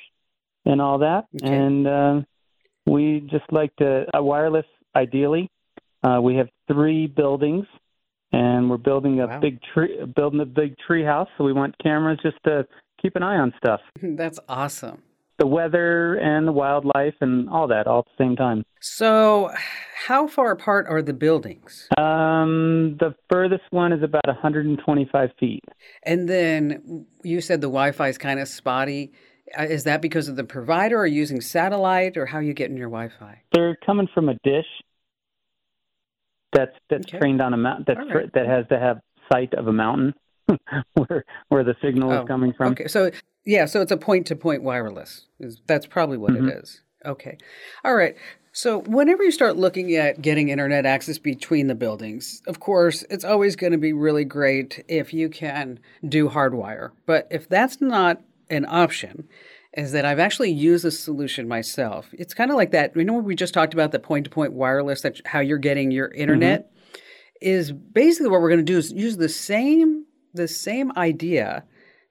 and 0.64 0.80
all 0.80 0.98
that. 0.98 1.24
Okay. 1.42 1.54
And 1.54 1.86
uh, 1.86 2.20
we 2.86 3.26
just 3.30 3.50
like 3.50 3.74
to 3.76 4.04
a 4.14 4.22
wireless, 4.22 4.66
ideally. 4.94 5.48
Uh, 6.02 6.20
we 6.20 6.36
have 6.36 6.48
three 6.70 7.06
buildings, 7.06 7.66
and 8.32 8.68
we're 8.68 8.76
building 8.76 9.20
a 9.20 9.26
wow. 9.26 9.40
big 9.40 9.58
tree, 9.74 9.98
building 10.14 10.40
a 10.40 10.46
big 10.46 10.76
tree 10.86 11.04
house. 11.04 11.28
So 11.38 11.44
we 11.44 11.52
want 11.52 11.74
cameras 11.82 12.18
just 12.22 12.36
to 12.44 12.66
keep 13.00 13.16
an 13.16 13.22
eye 13.22 13.36
on 13.36 13.54
stuff. 13.56 13.80
That's 14.02 14.38
awesome. 14.48 15.02
The 15.38 15.46
weather 15.46 16.14
and 16.14 16.46
the 16.48 16.52
wildlife 16.52 17.14
and 17.20 17.48
all 17.50 17.68
that 17.68 17.86
all 17.86 18.00
at 18.00 18.04
the 18.06 18.24
same 18.24 18.36
time. 18.36 18.64
So, 18.80 19.50
how 20.06 20.26
far 20.26 20.50
apart 20.52 20.86
are 20.88 21.02
the 21.02 21.12
buildings? 21.12 21.88
Um, 21.98 22.96
the 23.00 23.14
furthest 23.30 23.64
one 23.70 23.92
is 23.92 24.02
about 24.02 24.26
125 24.26 25.30
feet. 25.38 25.64
And 26.02 26.28
then 26.28 27.06
you 27.22 27.40
said 27.40 27.60
the 27.60 27.66
Wi-Fi 27.68 28.08
is 28.08 28.18
kind 28.18 28.40
of 28.40 28.48
spotty. 28.48 29.12
Uh, 29.58 29.62
Is 29.64 29.84
that 29.84 30.02
because 30.02 30.28
of 30.28 30.36
the 30.36 30.44
provider, 30.44 30.98
or 30.98 31.06
using 31.06 31.40
satellite, 31.40 32.16
or 32.16 32.26
how 32.26 32.38
are 32.38 32.42
you 32.42 32.54
getting 32.54 32.76
your 32.76 32.88
Wi-Fi? 32.88 33.42
They're 33.52 33.76
coming 33.84 34.08
from 34.12 34.28
a 34.28 34.34
dish 34.42 34.66
that's 36.52 36.72
that's 36.90 37.06
Okay. 37.06 37.18
trained 37.18 37.40
on 37.42 37.52
a 37.54 37.56
mountain 37.56 37.84
that's 37.86 38.00
right. 38.14 38.32
that 38.34 38.46
has 38.46 38.66
to 38.68 38.78
have 38.78 38.98
sight 39.32 39.52
of 39.54 39.66
a 39.66 39.72
mountain 39.72 40.14
where 40.94 41.24
where 41.48 41.64
the 41.64 41.74
signal 41.82 42.12
Oh, 42.12 42.22
is 42.22 42.28
coming 42.28 42.52
from. 42.56 42.72
Okay, 42.72 42.86
so 42.88 43.10
yeah, 43.46 43.64
so 43.64 43.80
it's 43.80 43.92
a 43.92 43.96
point-to-point 43.96 44.62
wireless. 44.62 45.26
That's 45.66 45.86
probably 45.86 46.18
what 46.18 46.32
Mhm. 46.32 46.48
it 46.48 46.58
is. 46.62 46.82
Okay, 47.04 47.38
all 47.84 47.94
right. 47.94 48.16
So 48.52 48.80
whenever 48.80 49.22
you 49.22 49.30
start 49.30 49.56
looking 49.56 49.94
at 49.96 50.22
getting 50.22 50.48
internet 50.48 50.86
access 50.86 51.18
between 51.18 51.66
the 51.66 51.74
buildings, 51.74 52.42
of 52.46 52.58
course, 52.58 53.04
it's 53.10 53.24
always 53.24 53.54
going 53.54 53.72
to 53.72 53.78
be 53.78 53.92
really 53.92 54.24
great 54.24 54.82
if 54.88 55.12
you 55.12 55.28
can 55.28 55.78
do 56.08 56.28
hardwire. 56.28 56.90
But 57.04 57.28
if 57.30 57.48
that's 57.48 57.80
not 57.80 58.22
an 58.48 58.64
option, 58.66 59.28
is 59.74 59.92
that 59.92 60.06
I've 60.06 60.18
actually 60.18 60.52
used 60.52 60.84
this 60.84 60.98
solution 60.98 61.46
myself. 61.46 62.08
It's 62.14 62.32
kind 62.32 62.50
of 62.50 62.56
like 62.56 62.70
that. 62.70 62.96
You 62.96 63.04
know, 63.04 63.12
we 63.18 63.34
just 63.34 63.52
talked 63.52 63.74
about 63.74 63.92
the 63.92 63.98
point-to-point 63.98 64.54
wireless, 64.54 65.02
that 65.02 65.20
how 65.26 65.40
you're 65.40 65.58
getting 65.58 65.90
your 65.90 66.08
internet 66.08 66.70
is 67.42 67.72
basically 67.72 68.30
what 68.30 68.40
we're 68.40 68.48
going 68.48 68.64
to 68.64 68.72
do 68.72 68.78
is 68.78 68.90
use 68.90 69.18
the 69.18 69.28
same 69.28 70.06
the 70.32 70.48
same 70.48 70.92
idea 70.96 71.64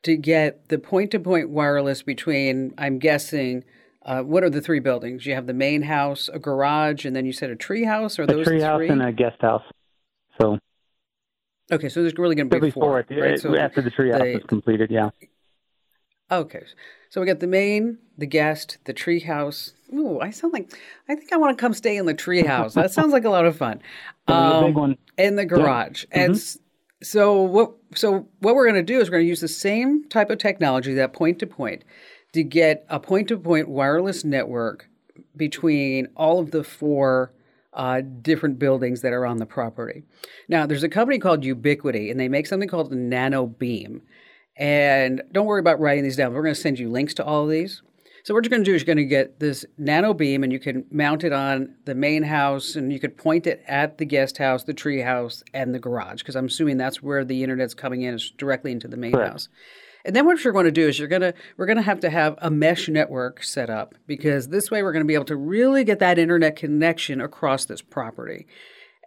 to 0.06 0.16
get 0.16 0.70
the 0.70 0.78
point 0.80 1.12
to 1.12 1.20
point 1.20 1.50
wireless 1.50 2.02
between 2.02 2.74
I'm 2.78 2.98
guessing 3.00 3.64
uh, 4.04 4.22
what 4.22 4.44
are 4.44 4.50
the 4.50 4.62
three 4.62 4.80
buildings? 4.80 5.26
You 5.26 5.34
have 5.34 5.48
the 5.48 5.54
main 5.54 5.82
house, 5.84 6.30
a 6.32 6.40
garage, 6.40 7.06
and 7.06 7.16
then 7.16 7.26
you 7.26 7.34
said 7.34 7.50
a 7.50 7.56
tree 7.56 7.84
house. 7.86 8.18
Are 8.20 8.24
A 8.24 8.28
those 8.28 8.46
tree 8.48 8.60
the 8.60 8.66
house 8.66 8.80
three? 8.80 8.90
and 8.90 9.02
a 9.02 9.12
guest 9.12 9.42
house. 9.42 9.64
So 10.40 10.60
okay, 11.72 11.90
so 11.90 12.02
there's 12.02 12.18
really 12.18 12.36
going 12.36 12.50
to 12.50 12.60
be 12.60 12.72
four 12.72 13.06
four, 13.10 13.20
right? 13.22 13.34
uh, 13.34 13.38
So 13.38 13.56
after 13.56 13.82
the 13.82 13.90
tree 13.92 14.12
house 14.12 14.22
is 14.22 14.44
completed. 14.44 14.92
Yeah. 14.92 15.10
Okay, 16.32 16.64
so 17.10 17.22
we 17.22 17.28
got 17.28 17.40
the 17.40 17.46
main, 17.48 18.00
the 18.18 18.26
guest, 18.26 18.80
the 18.86 18.94
tree 18.94 19.20
house. 19.20 19.74
Ooh, 19.94 20.20
I 20.20 20.32
sound 20.32 20.54
like 20.54 20.74
I 21.08 21.14
think 21.16 21.32
I 21.32 21.38
want 21.38 21.56
to 21.56 21.62
come 21.62 21.74
stay 21.74 21.98
in 21.98 22.06
the 22.08 22.16
tree 22.16 22.44
house. 22.44 22.74
That 22.74 22.92
sounds 22.92 23.14
like 23.14 23.26
a 23.26 23.30
lot 23.30 23.46
of 23.46 23.56
fun. 23.58 23.80
There's 24.28 24.40
a 24.40 24.66
big 24.66 24.76
Um, 24.76 24.82
one. 24.82 24.98
in 25.18 25.36
the 25.36 25.46
garage. 25.46 26.06
And 26.12 26.34
s- 26.36 26.58
so 27.06 27.42
what 27.42 27.72
so 27.94 28.28
what 28.40 28.56
we're 28.56 28.70
going 28.70 28.76
to 28.76 28.94
do 28.94 29.00
is 29.00 29.08
we're 29.08 29.18
going 29.18 29.26
to 29.26 29.30
use 29.30 29.42
the 29.42 29.48
same 29.48 30.08
type 30.10 30.30
of 30.30 30.40
technology 30.40 30.94
that 30.94 31.14
point 31.14 31.40
to 31.40 31.48
point 31.48 31.84
to 32.34 32.44
get 32.44 32.86
a 32.90 33.00
point 33.00 33.28
to 33.28 33.38
point 33.38 33.70
wireless 33.70 34.26
network 34.26 34.90
between 35.36 36.08
all 36.16 36.40
of 36.40 36.52
the 36.52 36.64
four 36.64 37.32
uh, 37.74 38.02
different 38.22 38.58
buildings 38.58 39.02
that 39.02 39.14
are 39.14 39.26
on 39.26 39.38
the 39.38 39.46
property. 39.46 40.04
Now, 40.48 40.66
there's 40.66 40.84
a 40.84 40.90
company 40.90 41.20
called 41.20 41.44
Ubiquiti, 41.44 42.10
and 42.10 42.20
they 42.20 42.30
make 42.30 42.48
something 42.48 42.70
called 42.70 42.90
the 42.90 42.96
Nano 42.96 43.46
Beam. 43.46 44.02
And 44.58 45.22
don't 45.32 45.46
worry 45.46 45.60
about 45.60 45.82
writing 45.82 46.04
these 46.04 46.16
down. 46.16 46.34
We're 46.34 46.42
going 46.42 46.56
to 46.56 46.60
send 46.60 46.80
you 46.80 46.90
links 46.90 47.14
to 47.16 47.26
all 47.26 47.44
of 47.44 47.50
these. 47.50 47.82
So 48.26 48.34
what 48.34 48.44
you're 48.44 48.50
going 48.50 48.64
to 48.64 48.72
do 48.72 48.74
is 48.74 48.82
you're 48.82 48.88
going 48.88 48.98
to 48.98 49.06
get 49.06 49.40
this 49.40 49.68
nano 49.78 50.12
beam, 50.12 50.44
and 50.44 50.52
you 50.52 50.58
can 50.58 50.84
mount 50.90 51.24
it 51.24 51.32
on 51.32 51.76
the 51.86 51.94
main 51.94 52.24
house, 52.24 52.76
and 52.76 52.92
you 52.92 53.00
could 53.00 53.18
point 53.18 53.46
it 53.46 53.64
at 53.68 54.00
the 54.00 54.06
guest 54.06 54.40
house, 54.40 54.64
the 54.64 54.74
tree 54.74 55.02
house, 55.02 55.44
and 55.54 55.76
the 55.76 55.80
garage, 55.80 56.24
because 56.24 56.36
I'm 56.36 56.48
assuming 56.48 56.78
that's 56.78 57.04
where 57.04 57.24
the 57.24 57.44
internet's 57.44 57.76
coming 57.76 58.02
in, 58.02 58.16
is 58.16 58.34
directly 58.36 58.72
into 58.72 58.88
the 58.88 58.98
main 58.98 59.12
Correct. 59.12 59.32
house. 59.32 59.50
And 60.06 60.16
then 60.16 60.26
what 60.26 60.44
you're 60.44 60.54
going 60.54 60.66
to 60.66 60.72
do 60.72 60.88
is 60.88 60.98
you're 60.98 61.08
going 61.08 61.22
to 61.22 61.36
we're 61.58 61.68
going 61.68 61.78
to 61.78 61.84
have 61.84 62.00
to 62.00 62.10
have 62.10 62.34
a 62.40 62.50
mesh 62.50 62.90
network 62.90 63.44
set 63.44 63.70
up 63.70 63.94
because 64.08 64.48
this 64.48 64.72
way 64.72 64.82
we're 64.82 64.92
going 64.92 65.06
to 65.06 65.08
be 65.08 65.14
able 65.14 65.26
to 65.26 65.36
really 65.36 65.84
get 65.84 66.00
that 66.00 66.18
internet 66.18 66.56
connection 66.56 67.22
across 67.22 67.66
this 67.66 67.84
property. 67.84 68.48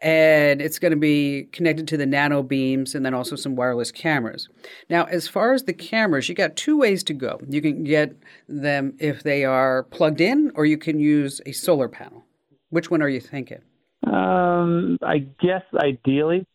And 0.01 0.63
it's 0.63 0.79
going 0.79 0.93
to 0.93 0.97
be 0.97 1.49
connected 1.53 1.89
to 1.89 1.97
the 1.97 2.07
nano 2.07 2.43
beams 2.43 2.95
and 2.95 3.05
then 3.05 3.15
also 3.15 3.35
some 3.35 3.57
wireless 3.57 3.91
cameras. 3.91 4.49
Now, 4.89 5.05
as 5.05 5.27
far 5.27 5.55
as 5.55 5.65
the 5.65 5.73
cameras, 5.73 6.29
you 6.29 6.35
got 6.35 6.55
two 6.55 6.79
ways 6.79 7.03
to 7.05 7.15
go. 7.15 7.41
You 7.49 7.61
can 7.61 7.83
get 7.83 8.17
them 8.49 8.95
if 9.01 9.25
they 9.25 9.45
are 9.45 9.83
plugged 9.85 10.21
in, 10.21 10.53
or 10.55 10.67
you 10.67 10.79
can 10.79 11.01
use 11.01 11.41
a 11.47 11.53
solar 11.53 11.89
panel. 11.89 12.25
Which 12.71 12.91
one 12.91 13.03
are 13.03 13.09
you 13.09 13.21
thinking? 13.21 13.63
Um, 14.07 14.99
I 15.03 15.27
guess 15.41 15.63
ideally 15.75 16.47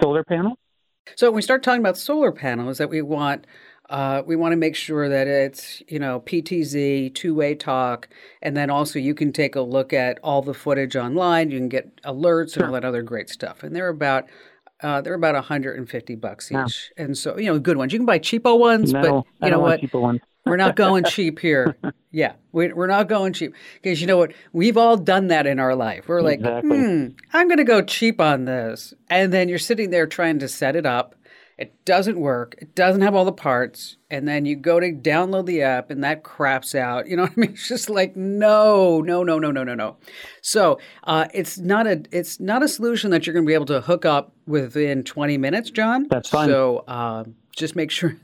solar 0.00 0.24
panel. 0.24 0.58
So 1.16 1.28
when 1.28 1.36
we 1.36 1.42
start 1.42 1.62
talking 1.62 1.80
about 1.80 1.98
solar 1.98 2.32
panels, 2.32 2.78
that 2.78 2.90
we 2.90 3.02
want 3.02 3.46
uh, 3.92 4.22
we 4.26 4.34
want 4.34 4.52
to 4.52 4.56
make 4.56 4.74
sure 4.74 5.08
that 5.08 5.28
it's 5.28 5.82
you 5.86 5.98
know 6.00 6.20
PTZ 6.20 7.14
two 7.14 7.34
way 7.34 7.54
talk, 7.54 8.08
and 8.40 8.56
then 8.56 8.70
also 8.70 8.98
you 8.98 9.14
can 9.14 9.32
take 9.32 9.54
a 9.54 9.60
look 9.60 9.92
at 9.92 10.18
all 10.24 10.42
the 10.42 10.54
footage 10.54 10.96
online. 10.96 11.50
You 11.50 11.58
can 11.58 11.68
get 11.68 12.02
alerts 12.02 12.56
and 12.56 12.64
all 12.64 12.72
that 12.72 12.84
other 12.84 13.02
great 13.02 13.28
stuff, 13.28 13.62
and 13.62 13.76
they're 13.76 13.88
about. 13.88 14.26
Uh, 14.82 15.00
they're 15.00 15.14
about 15.14 15.36
150 15.36 16.16
bucks 16.16 16.50
each, 16.50 16.54
Wow. 16.56 16.66
and 16.96 17.16
so 17.16 17.38
you 17.38 17.46
know, 17.46 17.56
good 17.60 17.76
ones. 17.76 17.92
You 17.92 18.00
can 18.00 18.06
buy 18.06 18.18
cheapo 18.18 18.58
ones, 18.58 18.92
No, 18.92 19.00
but 19.00 19.46
you 19.46 19.50
don't 19.50 19.50
know 19.52 19.60
what? 19.60 19.94
ones. 19.94 20.20
We're 20.44 20.56
not 20.56 20.74
going 20.74 21.04
cheap 21.04 21.38
here. 21.38 21.76
Yeah, 22.14 22.32
we, 22.52 22.70
we're 22.74 22.88
not 22.88 23.08
going 23.08 23.32
cheap 23.32 23.54
because 23.80 24.02
you 24.02 24.06
know 24.06 24.18
what? 24.18 24.34
We've 24.52 24.76
all 24.76 24.98
done 24.98 25.28
that 25.28 25.46
in 25.46 25.58
our 25.58 25.74
life. 25.74 26.08
We're 26.08 26.20
like, 26.20 26.40
Exactly. 26.40 26.78
hmm, 26.78 27.06
I'm 27.32 27.48
going 27.48 27.56
to 27.56 27.64
go 27.64 27.80
cheap 27.80 28.20
on 28.20 28.44
this, 28.44 28.92
and 29.08 29.32
then 29.32 29.48
you're 29.48 29.58
sitting 29.58 29.88
there 29.88 30.06
trying 30.06 30.38
to 30.40 30.48
set 30.48 30.76
it 30.76 30.84
up. 30.84 31.14
It 31.58 31.84
doesn't 31.84 32.18
work. 32.18 32.54
It 32.58 32.74
doesn't 32.74 33.02
have 33.02 33.14
all 33.14 33.24
the 33.24 33.32
parts, 33.32 33.96
and 34.10 34.26
then 34.26 34.46
you 34.46 34.56
go 34.56 34.80
to 34.80 34.90
download 34.92 35.46
the 35.46 35.62
app, 35.62 35.90
and 35.90 36.02
that 36.04 36.22
craps 36.22 36.74
out. 36.74 37.06
You 37.12 37.16
know 37.16 37.24
what 37.24 37.32
I 37.32 37.40
mean? 37.40 37.50
It's 37.50 37.68
just 37.68 37.90
like 37.90 38.16
no, 38.16 39.00
no, 39.00 39.22
no, 39.22 39.38
no, 39.38 39.50
no, 39.50 39.64
no, 39.64 39.74
no. 39.74 39.96
So 40.40 40.78
uh, 41.04 41.26
it's 41.34 41.58
not 41.58 41.86
a 41.86 42.02
it's 42.10 42.40
not 42.40 42.62
a 42.62 42.68
solution 42.68 43.10
that 43.10 43.26
you're 43.26 43.34
going 43.34 43.44
to 43.44 43.48
be 43.48 43.54
able 43.54 43.66
to 43.66 43.82
hook 43.82 44.04
up 44.06 44.32
within 44.46 45.02
20 45.02 45.36
minutes, 45.36 45.70
John. 45.70 46.06
That's 46.08 46.30
fine. 46.30 46.48
So 46.48 46.84
um, 46.88 47.34
just 47.54 47.76
make 47.76 47.90
sure 47.90 48.16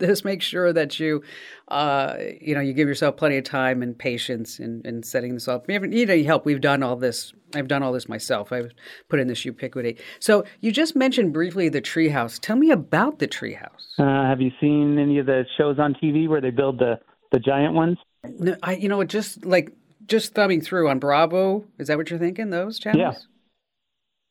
just 0.00 0.24
make 0.24 0.42
sure 0.42 0.72
that 0.72 0.98
you 0.98 1.22
uh, 1.68 2.16
you 2.40 2.54
know 2.54 2.60
you 2.60 2.72
give 2.72 2.88
yourself 2.88 3.16
plenty 3.16 3.36
of 3.36 3.44
time 3.44 3.82
and 3.82 3.98
patience 3.98 4.58
in, 4.58 4.82
in 4.84 5.02
setting 5.02 5.34
this 5.34 5.48
up. 5.48 5.64
If 5.64 5.68
you 5.68 5.74
ever 5.76 5.86
need 5.86 6.10
any 6.10 6.24
help, 6.24 6.44
we've 6.44 6.60
done 6.60 6.82
all 6.82 6.96
this. 6.96 7.32
I've 7.54 7.68
done 7.68 7.82
all 7.82 7.92
this 7.92 8.08
myself. 8.08 8.52
I've 8.52 8.72
put 9.08 9.20
in 9.20 9.28
this 9.28 9.44
Ubiquiti. 9.44 9.98
So 10.18 10.44
you 10.60 10.72
just 10.72 10.94
mentioned 10.94 11.32
briefly 11.32 11.68
the 11.68 11.82
treehouse. 11.82 12.38
Tell 12.38 12.56
me 12.56 12.70
about 12.70 13.18
the 13.18 13.28
treehouse. 13.28 13.98
Uh, 13.98 14.28
have 14.28 14.40
you 14.40 14.50
seen 14.60 14.98
any 14.98 15.18
of 15.18 15.26
the 15.26 15.44
shows 15.58 15.78
on 15.78 15.94
TV 15.94 16.28
where 16.28 16.40
they 16.40 16.50
build 16.50 16.78
the 16.78 16.98
the 17.32 17.38
giant 17.38 17.74
ones? 17.74 17.98
No, 18.38 18.56
I 18.62 18.74
you 18.74 18.88
know 18.88 19.02
just 19.04 19.44
like 19.44 19.72
just 20.06 20.34
thumbing 20.34 20.60
through 20.60 20.88
on 20.88 20.98
Bravo. 20.98 21.64
Is 21.78 21.88
that 21.88 21.96
what 21.96 22.10
you're 22.10 22.18
thinking? 22.18 22.50
Those 22.50 22.78
channels? 22.78 22.98
Yeah. 22.98 23.26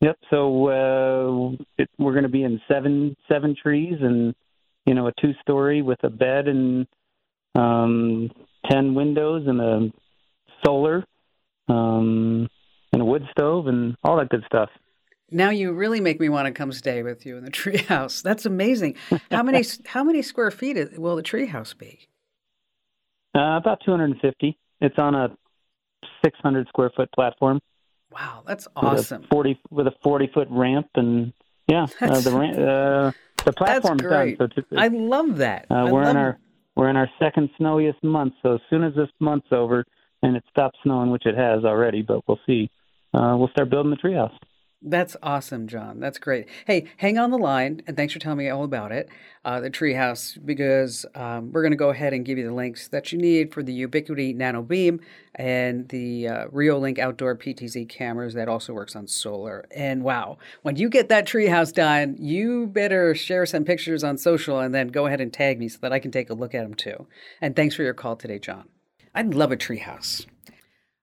Yep. 0.01 0.17
So 0.29 0.67
uh, 0.67 1.63
it, 1.77 1.89
we're 1.97 2.13
going 2.13 2.23
to 2.23 2.29
be 2.29 2.43
in 2.43 2.61
seven 2.67 3.15
seven 3.27 3.55
trees 3.61 3.97
and 4.01 4.33
you 4.85 4.93
know 4.93 5.07
a 5.07 5.11
two 5.21 5.33
story 5.41 5.81
with 5.81 6.03
a 6.03 6.09
bed 6.09 6.47
and 6.47 6.87
um, 7.55 8.31
ten 8.69 8.93
windows 8.93 9.43
and 9.47 9.61
a 9.61 9.91
solar 10.65 11.05
um, 11.67 12.47
and 12.91 13.01
a 13.01 13.05
wood 13.05 13.27
stove 13.31 13.67
and 13.67 13.95
all 14.03 14.17
that 14.17 14.29
good 14.29 14.43
stuff. 14.45 14.69
Now 15.31 15.51
you 15.51 15.73
really 15.73 16.01
make 16.01 16.19
me 16.19 16.29
want 16.29 16.47
to 16.47 16.51
come 16.51 16.71
stay 16.71 17.03
with 17.03 17.25
you 17.25 17.37
in 17.37 17.45
the 17.45 17.51
treehouse. 17.51 18.21
That's 18.21 18.45
amazing. 18.45 18.95
How 19.31 19.43
many 19.43 19.63
how 19.85 20.03
many 20.03 20.21
square 20.21 20.51
feet 20.51 20.97
will 20.99 21.15
the 21.15 21.23
treehouse 21.23 21.77
be? 21.77 21.99
Uh, 23.35 23.57
about 23.57 23.79
250. 23.85 24.57
It's 24.81 24.97
on 24.97 25.13
a 25.13 25.29
600 26.23 26.67
square 26.67 26.91
foot 26.95 27.11
platform. 27.13 27.59
Wow, 28.11 28.43
that's 28.45 28.67
with 28.75 28.83
a 28.83 28.87
awesome. 28.87 29.27
40 29.31 29.59
with 29.69 29.87
a 29.87 29.93
40 30.03 30.31
foot 30.33 30.47
ramp 30.49 30.87
and 30.95 31.31
yeah, 31.67 31.85
uh, 32.01 32.19
the 32.21 32.31
ramp. 32.31 32.57
uh, 32.57 33.11
the 33.45 33.53
platform's 33.53 34.01
done. 34.01 34.09
great. 34.09 34.37
So 34.37 34.45
it's, 34.45 34.57
it's, 34.57 34.67
I 34.75 34.87
love 34.87 35.37
that. 35.37 35.67
uh, 35.69 35.75
I 35.75 35.91
we're 35.91 36.01
love 36.01 36.11
in 36.11 36.17
our 36.17 36.39
we're 36.75 36.89
in 36.89 36.95
our 36.95 37.09
second 37.19 37.49
snowiest 37.57 38.03
month. 38.03 38.33
So 38.41 38.55
as 38.55 38.61
soon 38.69 38.83
as 38.83 38.93
this 38.95 39.09
month's 39.19 39.51
over 39.51 39.85
and 40.21 40.35
it 40.37 40.43
stops 40.49 40.79
snowing, 40.83 41.11
which 41.11 41.25
it 41.25 41.35
has 41.35 41.65
already, 41.65 42.01
but 42.01 42.27
we'll 42.27 42.39
see, 42.45 42.69
uh, 43.13 43.35
we'll 43.37 43.49
start 43.49 43.69
building 43.69 43.91
the 43.91 43.97
treehouse. 43.97 44.35
That's 44.81 45.17
awesome, 45.21 45.67
John. 45.67 45.99
That's 45.99 46.19
great. 46.19 46.47
Hey, 46.65 46.85
hang 46.95 47.17
on 47.17 47.31
the 47.31 47.37
line, 47.37 47.81
and 47.85 47.97
thanks 47.97 48.13
for 48.13 48.19
telling 48.19 48.37
me 48.37 48.47
all 48.47 48.63
about 48.63 48.93
it, 48.93 49.09
uh, 49.43 49.59
the 49.59 49.69
treehouse, 49.69 50.37
because 50.45 51.05
um, 51.15 51.51
we're 51.51 51.63
going 51.63 51.73
to 51.73 51.77
go 51.77 51.89
ahead 51.89 52.13
and 52.13 52.25
give 52.25 52.37
you 52.37 52.47
the 52.47 52.53
links 52.53 52.87
that 52.87 53.11
you 53.11 53.17
need 53.17 53.53
for 53.53 53.61
the 53.61 53.85
Ubiquiti 53.85 54.33
Nano 54.33 54.61
Beam 54.61 55.01
and 55.35 55.89
the 55.89 56.29
uh, 56.29 56.47
Reolink 56.47 56.97
outdoor 56.97 57.35
PTZ 57.35 57.89
cameras 57.89 58.35
that 58.35 58.47
also 58.47 58.71
works 58.71 58.95
on 58.95 59.05
solar. 59.05 59.65
And 59.75 60.01
wow, 60.01 60.37
when 60.61 60.77
you 60.77 60.87
get 60.87 61.09
that 61.09 61.27
treehouse 61.27 61.73
done, 61.73 62.15
you 62.17 62.67
better 62.67 63.13
share 63.13 63.45
some 63.45 63.65
pictures 63.65 64.05
on 64.05 64.17
social 64.17 64.59
and 64.59 64.73
then 64.73 64.87
go 64.87 65.07
ahead 65.07 65.19
and 65.19 65.33
tag 65.33 65.59
me 65.59 65.67
so 65.67 65.79
that 65.81 65.91
I 65.91 65.99
can 65.99 66.11
take 66.11 66.29
a 66.29 66.33
look 66.33 66.55
at 66.55 66.63
them 66.63 66.73
too. 66.73 67.05
And 67.41 67.53
thanks 67.53 67.75
for 67.75 67.83
your 67.83 67.93
call 67.93 68.15
today, 68.15 68.39
John. 68.39 68.69
I'd 69.13 69.33
love 69.33 69.51
a 69.51 69.57
treehouse. 69.57 70.25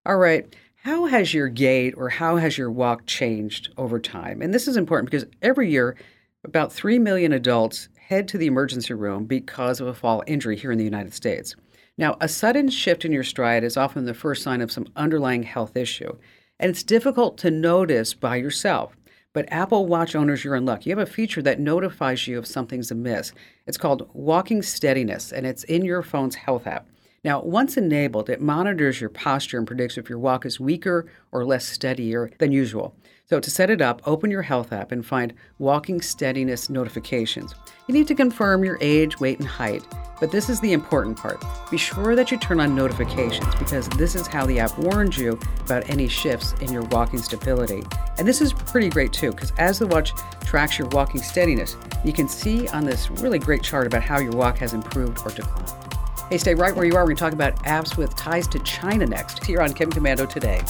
All 0.06 0.16
right. 0.16 0.54
How 0.86 1.06
has 1.06 1.34
your 1.34 1.48
gait 1.48 1.94
or 1.96 2.08
how 2.08 2.36
has 2.36 2.56
your 2.56 2.70
walk 2.70 3.06
changed 3.06 3.74
over 3.76 3.98
time? 3.98 4.40
And 4.40 4.54
this 4.54 4.68
is 4.68 4.76
important 4.76 5.10
because 5.10 5.26
every 5.42 5.68
year, 5.68 5.96
about 6.44 6.72
3 6.72 7.00
million 7.00 7.32
adults 7.32 7.88
head 7.98 8.28
to 8.28 8.38
the 8.38 8.46
emergency 8.46 8.94
room 8.94 9.24
because 9.24 9.80
of 9.80 9.88
a 9.88 9.94
fall 9.94 10.22
injury 10.28 10.56
here 10.56 10.70
in 10.70 10.78
the 10.78 10.84
United 10.84 11.12
States. 11.12 11.56
Now, 11.98 12.16
a 12.20 12.28
sudden 12.28 12.70
shift 12.70 13.04
in 13.04 13.10
your 13.10 13.24
stride 13.24 13.64
is 13.64 13.76
often 13.76 14.04
the 14.04 14.14
first 14.14 14.44
sign 14.44 14.60
of 14.60 14.70
some 14.70 14.86
underlying 14.94 15.42
health 15.42 15.76
issue, 15.76 16.16
and 16.60 16.70
it's 16.70 16.84
difficult 16.84 17.36
to 17.38 17.50
notice 17.50 18.14
by 18.14 18.36
yourself. 18.36 18.96
But 19.32 19.50
Apple 19.50 19.86
Watch 19.86 20.14
owners, 20.14 20.44
you're 20.44 20.54
in 20.54 20.66
luck. 20.66 20.86
You 20.86 20.96
have 20.96 21.08
a 21.08 21.10
feature 21.10 21.42
that 21.42 21.58
notifies 21.58 22.28
you 22.28 22.38
if 22.38 22.46
something's 22.46 22.92
amiss. 22.92 23.32
It's 23.66 23.76
called 23.76 24.08
Walking 24.12 24.62
Steadiness, 24.62 25.32
and 25.32 25.46
it's 25.46 25.64
in 25.64 25.84
your 25.84 26.02
phone's 26.02 26.36
health 26.36 26.68
app. 26.68 26.86
Now, 27.26 27.40
once 27.40 27.76
enabled, 27.76 28.30
it 28.30 28.40
monitors 28.40 29.00
your 29.00 29.10
posture 29.10 29.58
and 29.58 29.66
predicts 29.66 29.98
if 29.98 30.08
your 30.08 30.20
walk 30.20 30.46
is 30.46 30.60
weaker 30.60 31.06
or 31.32 31.44
less 31.44 31.66
steadier 31.66 32.30
than 32.38 32.52
usual. 32.52 32.94
So, 33.28 33.40
to 33.40 33.50
set 33.50 33.68
it 33.68 33.80
up, 33.80 34.00
open 34.06 34.30
your 34.30 34.42
health 34.42 34.72
app 34.72 34.92
and 34.92 35.04
find 35.04 35.34
walking 35.58 36.00
steadiness 36.00 36.70
notifications. 36.70 37.52
You 37.88 37.94
need 37.94 38.06
to 38.06 38.14
confirm 38.14 38.62
your 38.62 38.78
age, 38.80 39.18
weight, 39.18 39.40
and 39.40 39.48
height, 39.48 39.82
but 40.20 40.30
this 40.30 40.48
is 40.48 40.60
the 40.60 40.72
important 40.72 41.16
part. 41.16 41.44
Be 41.68 41.76
sure 41.76 42.14
that 42.14 42.30
you 42.30 42.38
turn 42.38 42.60
on 42.60 42.76
notifications 42.76 43.52
because 43.56 43.88
this 43.88 44.14
is 44.14 44.28
how 44.28 44.46
the 44.46 44.60
app 44.60 44.78
warns 44.78 45.18
you 45.18 45.36
about 45.64 45.90
any 45.90 46.06
shifts 46.06 46.52
in 46.60 46.72
your 46.72 46.84
walking 46.84 47.18
stability. 47.18 47.82
And 48.18 48.28
this 48.28 48.40
is 48.40 48.52
pretty 48.52 48.88
great 48.88 49.12
too, 49.12 49.32
because 49.32 49.52
as 49.58 49.80
the 49.80 49.88
watch 49.88 50.12
tracks 50.42 50.78
your 50.78 50.86
walking 50.90 51.20
steadiness, 51.20 51.76
you 52.04 52.12
can 52.12 52.28
see 52.28 52.68
on 52.68 52.84
this 52.84 53.10
really 53.10 53.40
great 53.40 53.64
chart 53.64 53.88
about 53.88 54.04
how 54.04 54.20
your 54.20 54.30
walk 54.30 54.58
has 54.58 54.74
improved 54.74 55.18
or 55.26 55.30
declined. 55.30 55.95
Hey, 56.28 56.38
stay 56.38 56.54
right 56.54 56.74
where 56.74 56.84
you 56.84 56.96
are. 56.96 57.02
We're 57.02 57.14
going 57.14 57.16
to 57.16 57.20
talk 57.20 57.32
about 57.32 57.54
apps 57.62 57.96
with 57.96 58.16
ties 58.16 58.48
to 58.48 58.58
China 58.60 59.06
next 59.06 59.44
here 59.44 59.60
on 59.60 59.72
Kim 59.72 59.90
Komando 59.90 60.28
today. 60.28 60.60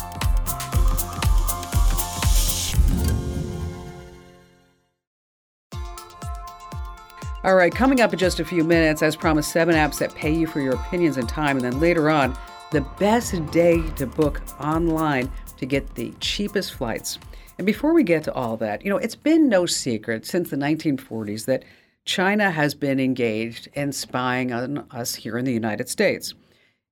All 7.43 7.55
right, 7.55 7.75
coming 7.75 8.03
up 8.03 8.13
in 8.13 8.19
just 8.19 8.39
a 8.39 8.45
few 8.45 8.65
minutes, 8.65 9.03
as 9.03 9.17
promised, 9.17 9.51
seven 9.51 9.75
apps 9.75 9.99
that 9.99 10.15
pay 10.15 10.35
you 10.35 10.47
for 10.47 10.61
your 10.61 10.75
opinions 10.75 11.17
and 11.17 11.27
time. 11.27 11.57
And 11.57 11.65
then 11.65 11.81
later 11.81 12.11
on, 12.11 12.37
the 12.71 12.83
best 12.99 13.47
day 13.51 13.81
to 13.93 14.07
book 14.07 14.43
online 14.61 15.33
to 15.57 15.65
get 15.65 15.95
the 15.95 16.13
cheapest 16.21 16.75
flights. 16.75 17.19
And 17.57 17.65
before 17.65 17.95
we 17.95 18.03
get 18.03 18.25
to 18.25 18.35
all 18.35 18.59
that, 18.59 18.85
you 18.85 18.91
know, 18.91 18.99
it's 18.99 19.15
been 19.15 19.49
no 19.49 19.65
secret 19.65 20.27
since 20.27 20.51
the 20.51 20.57
1940s 20.57 21.47
that 21.47 21.65
China 22.07 22.51
has 22.51 22.75
been 22.75 22.99
engaged 23.01 23.69
in 23.75 23.93
spying 23.93 24.53
on 24.53 24.87
us 24.91 25.17
here 25.17 25.37
in 25.37 25.45
the 25.45 25.53
United 25.53 25.89
States. 25.89 26.33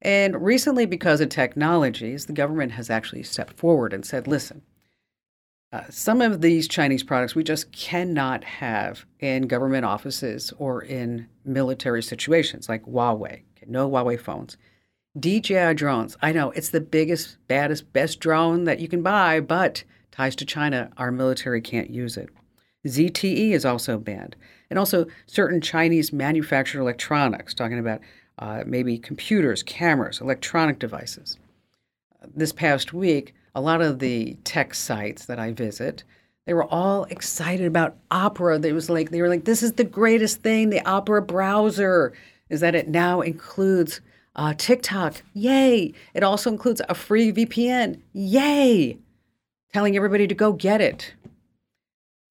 And 0.02 0.44
recently, 0.44 0.85
because 0.85 1.21
of 1.21 1.30
technologies, 1.30 2.26
the 2.26 2.33
government 2.35 2.73
has 2.73 2.90
actually 2.90 3.23
stepped 3.23 3.54
forward 3.54 3.94
and 3.94 4.04
said, 4.04 4.26
listen, 4.26 4.61
uh, 5.73 5.83
some 5.88 6.21
of 6.21 6.40
these 6.40 6.68
Chinese 6.68 7.02
products 7.02 7.35
we 7.35 7.42
just 7.42 7.73
cannot 7.73 8.44
have 8.44 9.06
in 9.21 9.47
government 9.47 9.85
offices 9.85 10.52
or 10.59 10.83
in 10.83 11.26
military 11.44 12.02
situations 12.02 12.68
like 12.68 12.85
Huawei. 12.85 13.42
No 13.66 13.88
Huawei 13.88 14.21
phones. 14.21 14.56
DJI 15.18 15.75
drones. 15.75 16.16
I 16.23 16.33
know 16.33 16.50
it's 16.50 16.71
the 16.71 16.80
biggest, 16.80 17.38
baddest, 17.49 17.92
best 17.92 18.21
drone 18.21 18.64
that 18.64 18.80
you 18.80 18.88
can 18.88 19.02
buy, 19.02 19.40
but 19.40 19.85
ties 20.11 20.37
to 20.37 20.44
China, 20.44 20.90
our 20.97 21.11
military 21.11 21.61
can't 21.61 21.90
use 21.90 22.16
it. 22.16 22.28
ZTE 22.87 23.52
is 23.52 23.64
also 23.64 23.97
banned. 23.97 24.37
And 24.71 24.78
also 24.78 25.06
certain 25.26 25.61
Chinese 25.61 26.12
manufactured 26.12 26.80
electronics, 26.80 27.54
talking 27.54 27.78
about 27.78 28.00
uh, 28.38 28.64
maybe 28.66 28.99
computers, 28.99 29.62
cameras, 29.62 30.21
electronic 30.21 30.78
devices. 30.78 31.38
This 32.35 32.52
past 32.52 32.92
week, 32.92 33.35
a 33.54 33.61
lot 33.61 33.80
of 33.80 33.99
the 33.99 34.37
tech 34.44 34.75
sites 34.75 35.26
that 35.26 35.38
I 35.38 35.52
visit, 35.52 36.02
they 36.47 36.54
were 36.54 36.64
all 36.64 37.04
excited 37.04 37.66
about 37.66 37.97
Opera. 38.11 38.59
They 38.59 38.73
was 38.73 38.90
like 38.90 39.11
they 39.11 39.23
were 39.23 39.28
like, 39.28 39.44
this 39.44 39.62
is 39.62 39.73
the 39.73 39.85
greatest 39.85 40.42
thing, 40.42 40.71
the 40.71 40.87
Opera 40.87 41.23
browser, 41.23 42.12
is 42.50 42.61
that 42.61 42.75
it 42.75 42.88
now 42.88 43.21
includes 43.21 44.00
uh, 44.37 44.54
TikTok. 44.56 45.23
Yay! 45.33 45.92
It 46.12 46.23
also 46.23 46.50
includes 46.50 46.83
a 46.88 46.94
free 46.94 47.33
VPN. 47.33 48.00
Yay! 48.12 48.99
Telling 49.73 49.97
everybody 49.97 50.26
to 50.26 50.35
go 50.35 50.52
get 50.52 50.80
it. 50.80 51.14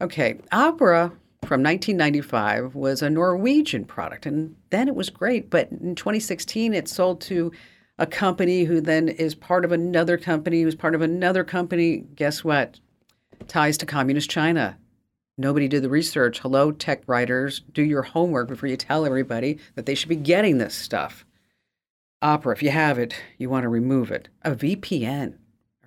Okay, 0.01 0.37
Opera 0.51 1.11
from 1.45 1.61
1995 1.61 2.75
was 2.75 3.01
a 3.01 3.09
Norwegian 3.09 3.85
product, 3.85 4.25
and 4.25 4.55
then 4.69 4.87
it 4.87 4.95
was 4.95 5.09
great. 5.09 5.49
But 5.49 5.69
in 5.71 5.95
2016, 5.95 6.73
it 6.73 6.87
sold 6.87 7.21
to 7.21 7.51
a 7.99 8.05
company 8.07 8.63
who 8.63 8.81
then 8.81 9.07
is 9.07 9.35
part 9.35 9.65
of 9.65 9.71
another 9.71 10.17
company 10.17 10.61
who's 10.61 10.75
part 10.75 10.95
of 10.95 11.01
another 11.01 11.43
company. 11.43 12.05
Guess 12.15 12.43
what? 12.43 12.79
Ties 13.47 13.77
to 13.77 13.85
communist 13.85 14.29
China. 14.29 14.77
Nobody 15.37 15.67
did 15.67 15.83
the 15.83 15.89
research. 15.89 16.39
Hello, 16.39 16.71
tech 16.71 17.03
writers, 17.07 17.61
do 17.71 17.81
your 17.81 18.03
homework 18.03 18.47
before 18.47 18.69
you 18.69 18.77
tell 18.77 19.05
everybody 19.05 19.59
that 19.75 19.85
they 19.85 19.95
should 19.95 20.09
be 20.09 20.15
getting 20.15 20.57
this 20.57 20.75
stuff. 20.75 21.25
Opera, 22.21 22.53
if 22.53 22.63
you 22.63 22.69
have 22.69 22.99
it, 22.99 23.15
you 23.37 23.49
want 23.49 23.63
to 23.63 23.69
remove 23.69 24.11
it. 24.11 24.29
A 24.43 24.51
VPN, 24.51 25.37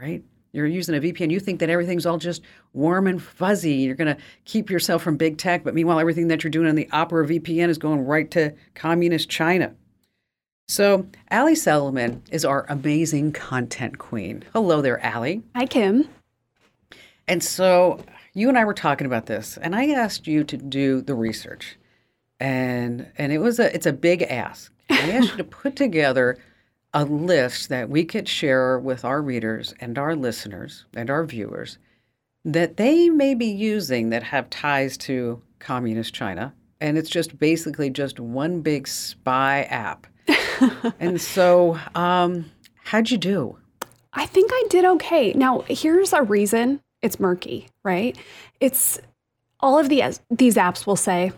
right? 0.00 0.22
You're 0.56 0.66
using 0.66 0.96
a 0.96 1.00
VPN. 1.00 1.30
You 1.30 1.38
think 1.38 1.60
that 1.60 1.68
everything's 1.68 2.06
all 2.06 2.16
just 2.16 2.42
warm 2.72 3.06
and 3.06 3.22
fuzzy. 3.22 3.74
You're 3.74 3.94
going 3.94 4.16
to 4.16 4.20
keep 4.46 4.70
yourself 4.70 5.02
from 5.02 5.18
big 5.18 5.36
tech, 5.36 5.62
but 5.62 5.74
meanwhile, 5.74 6.00
everything 6.00 6.28
that 6.28 6.42
you're 6.42 6.50
doing 6.50 6.66
on 6.66 6.74
the 6.74 6.88
Opera 6.92 7.26
VPN 7.26 7.68
is 7.68 7.76
going 7.78 8.00
right 8.06 8.30
to 8.30 8.54
communist 8.74 9.28
China. 9.28 9.74
So, 10.68 11.06
Ali 11.30 11.54
Selman 11.54 12.22
is 12.32 12.44
our 12.44 12.66
amazing 12.68 13.32
content 13.32 13.98
queen. 13.98 14.42
Hello 14.52 14.80
there, 14.80 15.04
Ali. 15.04 15.42
Hi, 15.54 15.66
Kim. 15.66 16.08
And 17.28 17.44
so, 17.44 18.00
you 18.32 18.48
and 18.48 18.58
I 18.58 18.64
were 18.64 18.74
talking 18.74 19.06
about 19.06 19.26
this, 19.26 19.58
and 19.58 19.76
I 19.76 19.90
asked 19.90 20.26
you 20.26 20.42
to 20.44 20.56
do 20.56 21.02
the 21.02 21.14
research, 21.14 21.76
and 22.40 23.06
and 23.16 23.32
it 23.32 23.38
was 23.38 23.60
a 23.60 23.72
it's 23.74 23.86
a 23.86 23.92
big 23.92 24.22
ask. 24.22 24.72
I 24.90 25.10
asked 25.12 25.32
you 25.32 25.36
to 25.36 25.44
put 25.44 25.76
together 25.76 26.36
a 26.96 27.04
list 27.04 27.68
that 27.68 27.88
we 27.88 28.04
could 28.04 28.28
share 28.28 28.78
with 28.78 29.04
our 29.04 29.20
readers 29.20 29.74
and 29.80 29.98
our 29.98 30.16
listeners 30.16 30.86
and 30.94 31.10
our 31.10 31.24
viewers 31.24 31.78
that 32.44 32.76
they 32.76 33.08
may 33.10 33.34
be 33.34 33.46
using 33.46 34.10
that 34.10 34.22
have 34.22 34.48
ties 34.50 34.96
to 34.96 35.42
communist 35.58 36.14
China, 36.14 36.54
and 36.80 36.96
it's 36.96 37.10
just 37.10 37.38
basically 37.38 37.90
just 37.90 38.18
one 38.18 38.60
big 38.60 38.88
spy 38.88 39.62
app 39.62 40.06
and 41.00 41.20
so, 41.20 41.78
um, 41.94 42.50
how'd 42.84 43.10
you 43.10 43.18
do? 43.18 43.58
I 44.12 44.26
think 44.26 44.50
I 44.52 44.64
did 44.70 44.84
okay. 44.84 45.32
Now, 45.34 45.64
here's 45.68 46.12
a 46.12 46.22
reason 46.22 46.80
it's 47.02 47.20
murky, 47.20 47.68
right? 47.84 48.16
It's 48.60 48.98
all 49.60 49.78
of 49.78 49.88
the, 49.88 50.02
these 50.30 50.56
apps 50.56 50.86
will 50.86 50.96
say, 50.96 51.32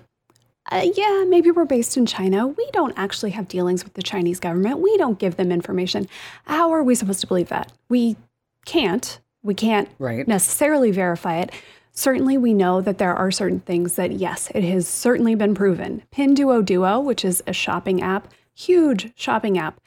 uh, 0.70 0.86
yeah, 0.94 1.24
maybe 1.26 1.50
we're 1.50 1.64
based 1.64 1.96
in 1.96 2.06
China. 2.06 2.46
We 2.46 2.68
don't 2.72 2.94
actually 2.96 3.30
have 3.30 3.48
dealings 3.48 3.84
with 3.84 3.94
the 3.94 4.02
Chinese 4.02 4.40
government. 4.40 4.80
We 4.80 4.96
don't 4.96 5.18
give 5.18 5.36
them 5.36 5.50
information. 5.50 6.08
How 6.44 6.70
are 6.72 6.82
we 6.82 6.94
supposed 6.94 7.20
to 7.20 7.26
believe 7.26 7.48
that? 7.48 7.72
We 7.88 8.16
can't. 8.66 9.20
We 9.42 9.54
can't 9.54 9.88
right. 9.98 10.26
necessarily 10.28 10.90
verify 10.90 11.38
it. 11.38 11.52
Certainly, 11.92 12.38
we 12.38 12.54
know 12.54 12.80
that 12.80 12.98
there 12.98 13.14
are 13.14 13.30
certain 13.30 13.60
things 13.60 13.94
that, 13.94 14.12
yes, 14.12 14.52
it 14.54 14.62
has 14.62 14.86
certainly 14.86 15.34
been 15.34 15.54
proven. 15.54 16.02
Pinduoduo, 16.12 17.02
which 17.02 17.24
is 17.24 17.42
a 17.46 17.52
shopping 17.52 18.02
app, 18.02 18.28
huge 18.54 19.12
shopping 19.16 19.58
app. 19.58 19.80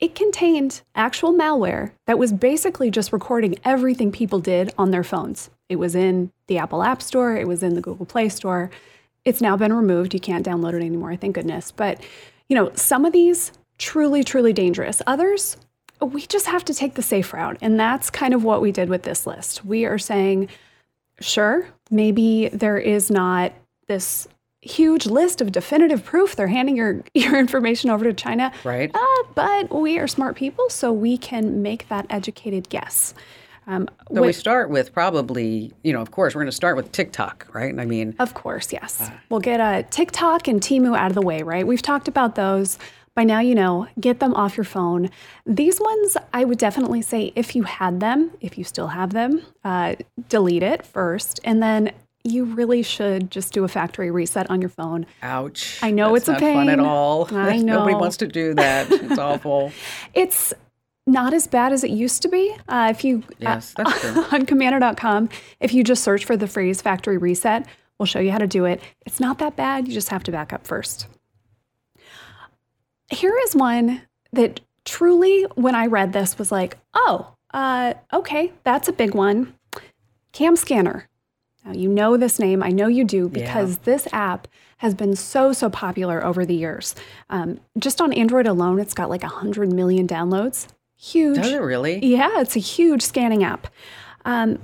It 0.00 0.14
contained 0.14 0.82
actual 0.94 1.32
malware 1.32 1.92
that 2.06 2.18
was 2.18 2.32
basically 2.32 2.90
just 2.90 3.12
recording 3.12 3.56
everything 3.64 4.10
people 4.10 4.40
did 4.40 4.74
on 4.76 4.90
their 4.90 5.04
phones. 5.04 5.48
It 5.68 5.76
was 5.76 5.94
in 5.94 6.32
the 6.48 6.58
Apple 6.58 6.82
App 6.82 7.00
Store, 7.00 7.36
it 7.36 7.48
was 7.48 7.62
in 7.62 7.74
the 7.74 7.80
Google 7.80 8.04
Play 8.04 8.28
Store. 8.28 8.70
It's 9.24 9.40
now 9.40 9.56
been 9.56 9.72
removed. 9.72 10.14
You 10.14 10.20
can't 10.20 10.44
download 10.44 10.74
it 10.74 10.84
anymore, 10.84 11.16
thank 11.16 11.34
goodness. 11.34 11.70
But, 11.70 12.00
you 12.48 12.56
know, 12.56 12.70
some 12.74 13.04
of 13.04 13.12
these 13.12 13.52
truly, 13.78 14.22
truly 14.22 14.52
dangerous. 14.52 15.00
Others, 15.06 15.56
we 16.00 16.26
just 16.26 16.46
have 16.46 16.64
to 16.66 16.74
take 16.74 16.94
the 16.94 17.02
safe 17.02 17.32
route. 17.32 17.58
And 17.60 17.78
that's 17.78 18.10
kind 18.10 18.34
of 18.34 18.44
what 18.44 18.60
we 18.60 18.72
did 18.72 18.88
with 18.88 19.02
this 19.02 19.26
list. 19.26 19.64
We 19.64 19.84
are 19.84 19.98
saying, 19.98 20.48
sure, 21.20 21.68
maybe 21.90 22.48
there 22.52 22.78
is 22.78 23.10
not 23.10 23.52
this 23.86 24.28
huge 24.60 25.06
list 25.06 25.40
of 25.40 25.52
definitive 25.52 26.04
proof. 26.04 26.36
They're 26.36 26.46
handing 26.46 26.76
your, 26.76 27.02
your 27.14 27.38
information 27.38 27.90
over 27.90 28.04
to 28.04 28.12
China. 28.12 28.52
Right. 28.64 28.90
Uh, 28.94 29.22
but 29.34 29.74
we 29.74 29.98
are 29.98 30.08
smart 30.08 30.36
people, 30.36 30.70
so 30.70 30.92
we 30.92 31.18
can 31.18 31.62
make 31.62 31.88
that 31.88 32.06
educated 32.10 32.68
guess. 32.68 33.14
Um, 33.66 33.88
so 34.12 34.22
we 34.22 34.32
start 34.32 34.70
with 34.70 34.92
probably, 34.92 35.72
you 35.82 35.92
know, 35.92 36.00
of 36.02 36.10
course, 36.10 36.34
we're 36.34 36.42
going 36.42 36.50
to 36.50 36.52
start 36.56 36.76
with 36.76 36.92
TikTok, 36.92 37.46
right? 37.52 37.78
I 37.78 37.84
mean, 37.84 38.14
of 38.18 38.34
course, 38.34 38.72
yes. 38.72 39.00
Uh, 39.00 39.10
we'll 39.30 39.40
get 39.40 39.60
a 39.60 39.62
uh, 39.62 39.82
TikTok 39.90 40.48
and 40.48 40.60
Temu 40.60 40.96
out 40.96 41.10
of 41.10 41.14
the 41.14 41.22
way, 41.22 41.42
right? 41.42 41.66
We've 41.66 41.82
talked 41.82 42.08
about 42.08 42.34
those. 42.34 42.78
By 43.14 43.22
now, 43.22 43.38
you 43.38 43.54
know, 43.54 43.86
get 44.00 44.18
them 44.18 44.34
off 44.34 44.56
your 44.56 44.64
phone. 44.64 45.08
These 45.46 45.80
ones, 45.80 46.16
I 46.32 46.44
would 46.44 46.58
definitely 46.58 47.00
say 47.00 47.32
if 47.36 47.54
you 47.54 47.62
had 47.62 48.00
them, 48.00 48.32
if 48.40 48.58
you 48.58 48.64
still 48.64 48.88
have 48.88 49.12
them, 49.12 49.40
uh, 49.62 49.94
delete 50.28 50.64
it 50.64 50.84
first. 50.84 51.38
And 51.44 51.62
then 51.62 51.92
you 52.24 52.44
really 52.44 52.82
should 52.82 53.30
just 53.30 53.52
do 53.52 53.62
a 53.64 53.68
factory 53.68 54.10
reset 54.10 54.50
on 54.50 54.60
your 54.60 54.70
phone. 54.70 55.06
Ouch. 55.22 55.78
I 55.82 55.90
know 55.90 56.14
That's 56.14 56.28
it's 56.28 56.38
a 56.38 56.40
pain. 56.40 56.54
fun 56.54 56.68
at 56.70 56.80
all. 56.80 57.28
I 57.30 57.58
know. 57.58 57.78
Nobody 57.78 57.94
wants 57.94 58.16
to 58.16 58.26
do 58.26 58.54
that. 58.54 58.90
It's 58.90 59.18
awful. 59.18 59.72
It's 60.14 60.52
not 61.06 61.34
as 61.34 61.46
bad 61.46 61.72
as 61.72 61.84
it 61.84 61.90
used 61.90 62.22
to 62.22 62.28
be. 62.28 62.54
Uh, 62.68 62.88
if 62.90 63.04
you 63.04 63.22
yes, 63.38 63.74
that's 63.76 64.00
true. 64.00 64.24
on 64.32 64.46
komando.com, 64.46 65.28
if 65.60 65.74
you 65.74 65.84
just 65.84 66.02
search 66.02 66.24
for 66.24 66.36
the 66.36 66.46
phrase 66.46 66.80
factory 66.80 67.18
reset, 67.18 67.66
we'll 67.98 68.06
show 68.06 68.20
you 68.20 68.32
how 68.32 68.38
to 68.38 68.46
do 68.46 68.64
it. 68.64 68.80
It's 69.06 69.20
not 69.20 69.38
that 69.38 69.56
bad. 69.56 69.86
You 69.86 69.94
just 69.94 70.08
have 70.08 70.24
to 70.24 70.32
back 70.32 70.52
up 70.52 70.66
first. 70.66 71.06
Here 73.10 73.36
is 73.46 73.54
one 73.54 74.02
that 74.32 74.60
truly, 74.84 75.42
when 75.54 75.74
I 75.74 75.86
read 75.86 76.12
this, 76.12 76.38
was 76.38 76.50
like, 76.50 76.78
oh, 76.94 77.34
uh, 77.52 77.94
okay, 78.12 78.52
that's 78.64 78.88
a 78.88 78.92
big 78.92 79.14
one. 79.14 79.54
Cam 80.32 80.56
Scanner. 80.56 81.08
Now, 81.64 81.72
you 81.72 81.88
know 81.88 82.16
this 82.16 82.38
name. 82.38 82.62
I 82.62 82.70
know 82.70 82.88
you 82.88 83.04
do 83.04 83.28
because 83.28 83.76
yeah. 83.76 83.82
this 83.84 84.08
app 84.12 84.48
has 84.78 84.94
been 84.94 85.16
so, 85.16 85.52
so 85.52 85.70
popular 85.70 86.24
over 86.24 86.44
the 86.44 86.54
years. 86.54 86.94
Um, 87.30 87.60
just 87.78 88.00
on 88.00 88.12
Android 88.12 88.46
alone, 88.46 88.78
it's 88.78 88.92
got 88.92 89.08
like 89.08 89.22
100 89.22 89.72
million 89.72 90.06
downloads. 90.06 90.66
Huge. 91.04 91.36
Does 91.36 91.52
it 91.52 91.60
really? 91.60 91.98
Yeah, 92.04 92.40
it's 92.40 92.56
a 92.56 92.60
huge 92.60 93.02
scanning 93.02 93.44
app. 93.44 93.66
Um, 94.24 94.60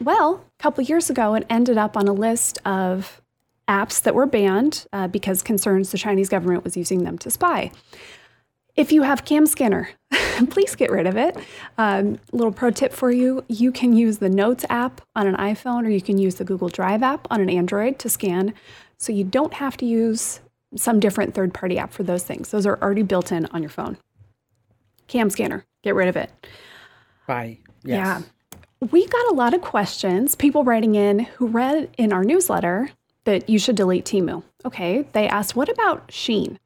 well, 0.00 0.44
a 0.58 0.62
couple 0.62 0.84
years 0.84 1.10
ago, 1.10 1.34
it 1.34 1.44
ended 1.50 1.76
up 1.76 1.96
on 1.96 2.06
a 2.06 2.12
list 2.12 2.58
of 2.64 3.20
apps 3.66 4.00
that 4.02 4.14
were 4.14 4.26
banned 4.26 4.86
uh, 4.92 5.08
because 5.08 5.42
concerns 5.42 5.90
the 5.90 5.98
Chinese 5.98 6.28
government 6.28 6.62
was 6.62 6.76
using 6.76 7.02
them 7.02 7.18
to 7.18 7.30
spy. 7.30 7.72
If 8.76 8.92
you 8.92 9.02
have 9.02 9.24
Cam 9.24 9.46
Scanner, 9.46 9.90
please 10.50 10.76
get 10.76 10.90
rid 10.90 11.08
of 11.08 11.16
it. 11.16 11.36
Um, 11.76 12.20
little 12.30 12.52
pro 12.52 12.70
tip 12.70 12.92
for 12.92 13.10
you 13.10 13.44
you 13.48 13.72
can 13.72 13.92
use 13.92 14.18
the 14.18 14.30
Notes 14.30 14.64
app 14.70 15.00
on 15.16 15.26
an 15.26 15.34
iPhone 15.36 15.84
or 15.84 15.90
you 15.90 16.00
can 16.00 16.18
use 16.18 16.36
the 16.36 16.44
Google 16.44 16.68
Drive 16.68 17.02
app 17.02 17.26
on 17.30 17.40
an 17.40 17.50
Android 17.50 17.98
to 17.98 18.08
scan. 18.08 18.54
So 18.96 19.12
you 19.12 19.24
don't 19.24 19.54
have 19.54 19.76
to 19.78 19.86
use 19.86 20.40
some 20.76 21.00
different 21.00 21.34
third 21.34 21.52
party 21.52 21.78
app 21.78 21.92
for 21.92 22.04
those 22.04 22.22
things. 22.22 22.50
Those 22.50 22.64
are 22.64 22.80
already 22.80 23.02
built 23.02 23.32
in 23.32 23.46
on 23.46 23.60
your 23.60 23.70
phone. 23.70 23.98
Cam 25.10 25.28
Scanner, 25.28 25.66
get 25.82 25.96
rid 25.96 26.08
of 26.08 26.16
it. 26.16 26.30
Bye. 27.26 27.58
Yes. 27.82 28.22
Yeah. 28.80 28.88
We 28.92 29.06
got 29.08 29.32
a 29.32 29.34
lot 29.34 29.54
of 29.54 29.60
questions, 29.60 30.36
people 30.36 30.62
writing 30.62 30.94
in 30.94 31.18
who 31.18 31.48
read 31.48 31.90
in 31.98 32.12
our 32.12 32.22
newsletter 32.22 32.90
that 33.24 33.50
you 33.50 33.58
should 33.58 33.74
delete 33.74 34.04
Temu. 34.04 34.44
Okay. 34.64 35.04
They 35.12 35.28
asked, 35.28 35.56
what 35.56 35.68
about 35.68 36.08
Shein? 36.08 36.58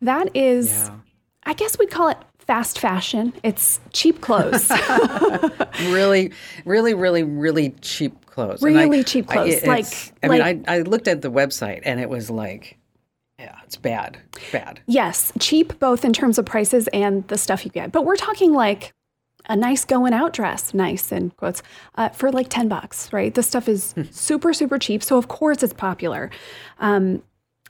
That 0.00 0.34
is, 0.34 0.70
yeah. 0.70 0.98
I 1.42 1.52
guess 1.52 1.78
we'd 1.78 1.90
call 1.90 2.08
it 2.08 2.18
fast 2.38 2.78
fashion. 2.78 3.32
It's 3.42 3.80
cheap 3.92 4.20
clothes. 4.20 4.70
really, 5.80 6.32
really, 6.64 6.94
really, 6.94 7.24
really 7.24 7.70
cheap 7.80 8.24
clothes. 8.26 8.62
Really 8.62 9.00
I, 9.00 9.02
cheap 9.02 9.26
clothes. 9.26 9.64
I, 9.64 9.66
like, 9.66 9.86
I 10.22 10.26
like, 10.28 10.56
mean, 10.56 10.64
I, 10.68 10.76
I 10.76 10.80
looked 10.82 11.08
at 11.08 11.22
the 11.22 11.30
website 11.30 11.82
and 11.84 11.98
it 11.98 12.08
was 12.08 12.30
like, 12.30 12.78
yeah, 13.40 13.56
it's 13.64 13.76
bad. 13.76 14.18
Bad. 14.52 14.80
Yes, 14.86 15.32
cheap 15.38 15.78
both 15.78 16.04
in 16.04 16.12
terms 16.12 16.38
of 16.38 16.44
prices 16.44 16.88
and 16.88 17.26
the 17.28 17.38
stuff 17.38 17.64
you 17.64 17.70
get. 17.70 17.90
But 17.90 18.04
we're 18.04 18.16
talking 18.16 18.52
like 18.52 18.92
a 19.48 19.56
nice 19.56 19.84
going 19.84 20.12
out 20.12 20.34
dress, 20.34 20.74
nice 20.74 21.10
in 21.10 21.30
quotes, 21.30 21.62
uh, 21.94 22.10
for 22.10 22.30
like 22.30 22.48
10 22.50 22.68
bucks, 22.68 23.12
right? 23.12 23.34
This 23.34 23.46
stuff 23.46 23.68
is 23.68 23.92
hmm. 23.92 24.02
super, 24.10 24.52
super 24.52 24.78
cheap. 24.78 25.02
So, 25.02 25.16
of 25.16 25.28
course, 25.28 25.62
it's 25.62 25.72
popular. 25.72 26.30
Um, 26.78 27.22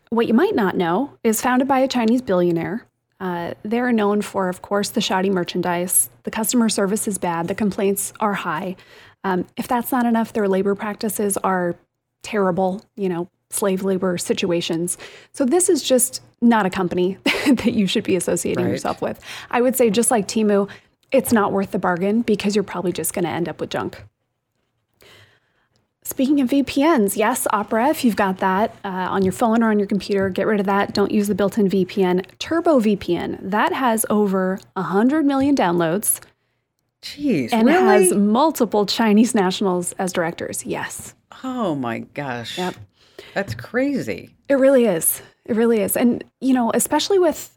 what 0.09 0.27
you 0.27 0.35
might 0.35 0.57
not 0.57 0.77
know 0.77 1.17
is 1.23 1.41
founded 1.41 1.69
by 1.69 1.79
a 1.79 1.89
Chinese 1.89 2.21
billionaire. 2.21 2.87
Uh, 3.21 3.55
they're 3.63 3.93
known 3.93 4.23
for, 4.23 4.49
of 4.49 4.63
course, 4.63 4.91
the 4.91 5.01
shoddy 5.01 5.31
merchandise. 5.31 6.11
The 6.25 6.31
customer 6.31 6.69
service 6.69 7.07
is 7.07 7.19
bad. 7.19 7.47
The 7.47 7.55
complaints 7.55 8.13
are 8.19 8.35
high. 8.35 8.77
Um, 9.23 9.47
if 9.57 9.69
that's 9.69 9.93
not 9.93 10.07
enough, 10.07 10.33
their 10.33 10.49
labor 10.49 10.75
practices 10.75 11.37
are 11.37 11.77
terrible, 12.23 12.83
you 12.97 13.09
know, 13.09 13.29
slave 13.51 13.83
labor 13.83 14.17
situations. 14.17 14.97
So 15.33 15.45
this 15.45 15.69
is 15.69 15.83
just 15.83 16.23
not 16.41 16.67
a 16.67 16.71
company 16.71 17.19
that 17.47 17.73
you 17.73 17.87
should 17.87 18.05
be 18.05 18.17
associating 18.17 18.65
right. 18.65 18.71
yourself 18.71 19.03
with. 19.03 19.21
I 19.51 19.61
would 19.61 19.77
say, 19.77 19.91
just 19.91 20.11
like 20.11 20.27
Temu, 20.27 20.69
it's 21.13 21.33
not 21.33 21.53
worth 21.53 21.73
the 21.73 21.79
bargain 21.79 22.23
because 22.23 22.55
you're 22.55 22.63
probably 22.63 22.93
just 22.93 23.13
going 23.13 23.25
to 23.25 23.31
end 23.31 23.49
up 23.49 23.61
with 23.61 23.71
junk. 23.71 24.03
Speaking 26.03 26.41
of 26.41 26.49
VPNs, 26.49 27.17
yes, 27.17 27.47
Opera, 27.53 27.89
if 27.89 28.05
you've 28.05 28.17
got 28.17 28.39
that 28.39 28.75
uh, 28.85 28.89
on 28.89 29.23
your 29.23 29.33
phone 29.33 29.63
or 29.63 29.71
on 29.71 29.79
your 29.79 29.87
computer, 29.87 30.29
get 30.29 30.47
rid 30.47 30.59
of 30.59 30.67
that. 30.67 30.95
Don't 30.95 31.13
use 31.13 31.29
the 31.29 31.35
built 31.35 31.59
in 31.59 31.69
VPN. 31.69 32.25
Turbo 32.39 32.81
VPN, 32.81 33.39
that 33.43 33.73
has 33.73 34.07
over 34.11 34.59
100 34.75 35.25
million 35.25 35.55
downloads. 35.55 36.21
Jeez. 37.03 37.51
And 37.53 37.67
really? 37.67 38.07
has 38.09 38.15
multiple 38.15 38.87
Chinese 38.87 39.35
nationals 39.35 39.93
as 39.93 40.13
directors. 40.13 40.65
Yes. 40.67 41.15
Oh 41.45 41.75
my 41.75 42.01
gosh. 42.01 42.59
Yep. 42.59 42.75
That's 43.35 43.55
crazy. 43.55 44.35
It 44.49 44.55
really 44.55 44.87
is. 44.87 45.23
It 45.45 45.57
really 45.57 45.81
is. 45.81 45.97
And, 45.97 46.25
you 46.41 46.53
know, 46.53 46.71
especially 46.75 47.19
with 47.19 47.57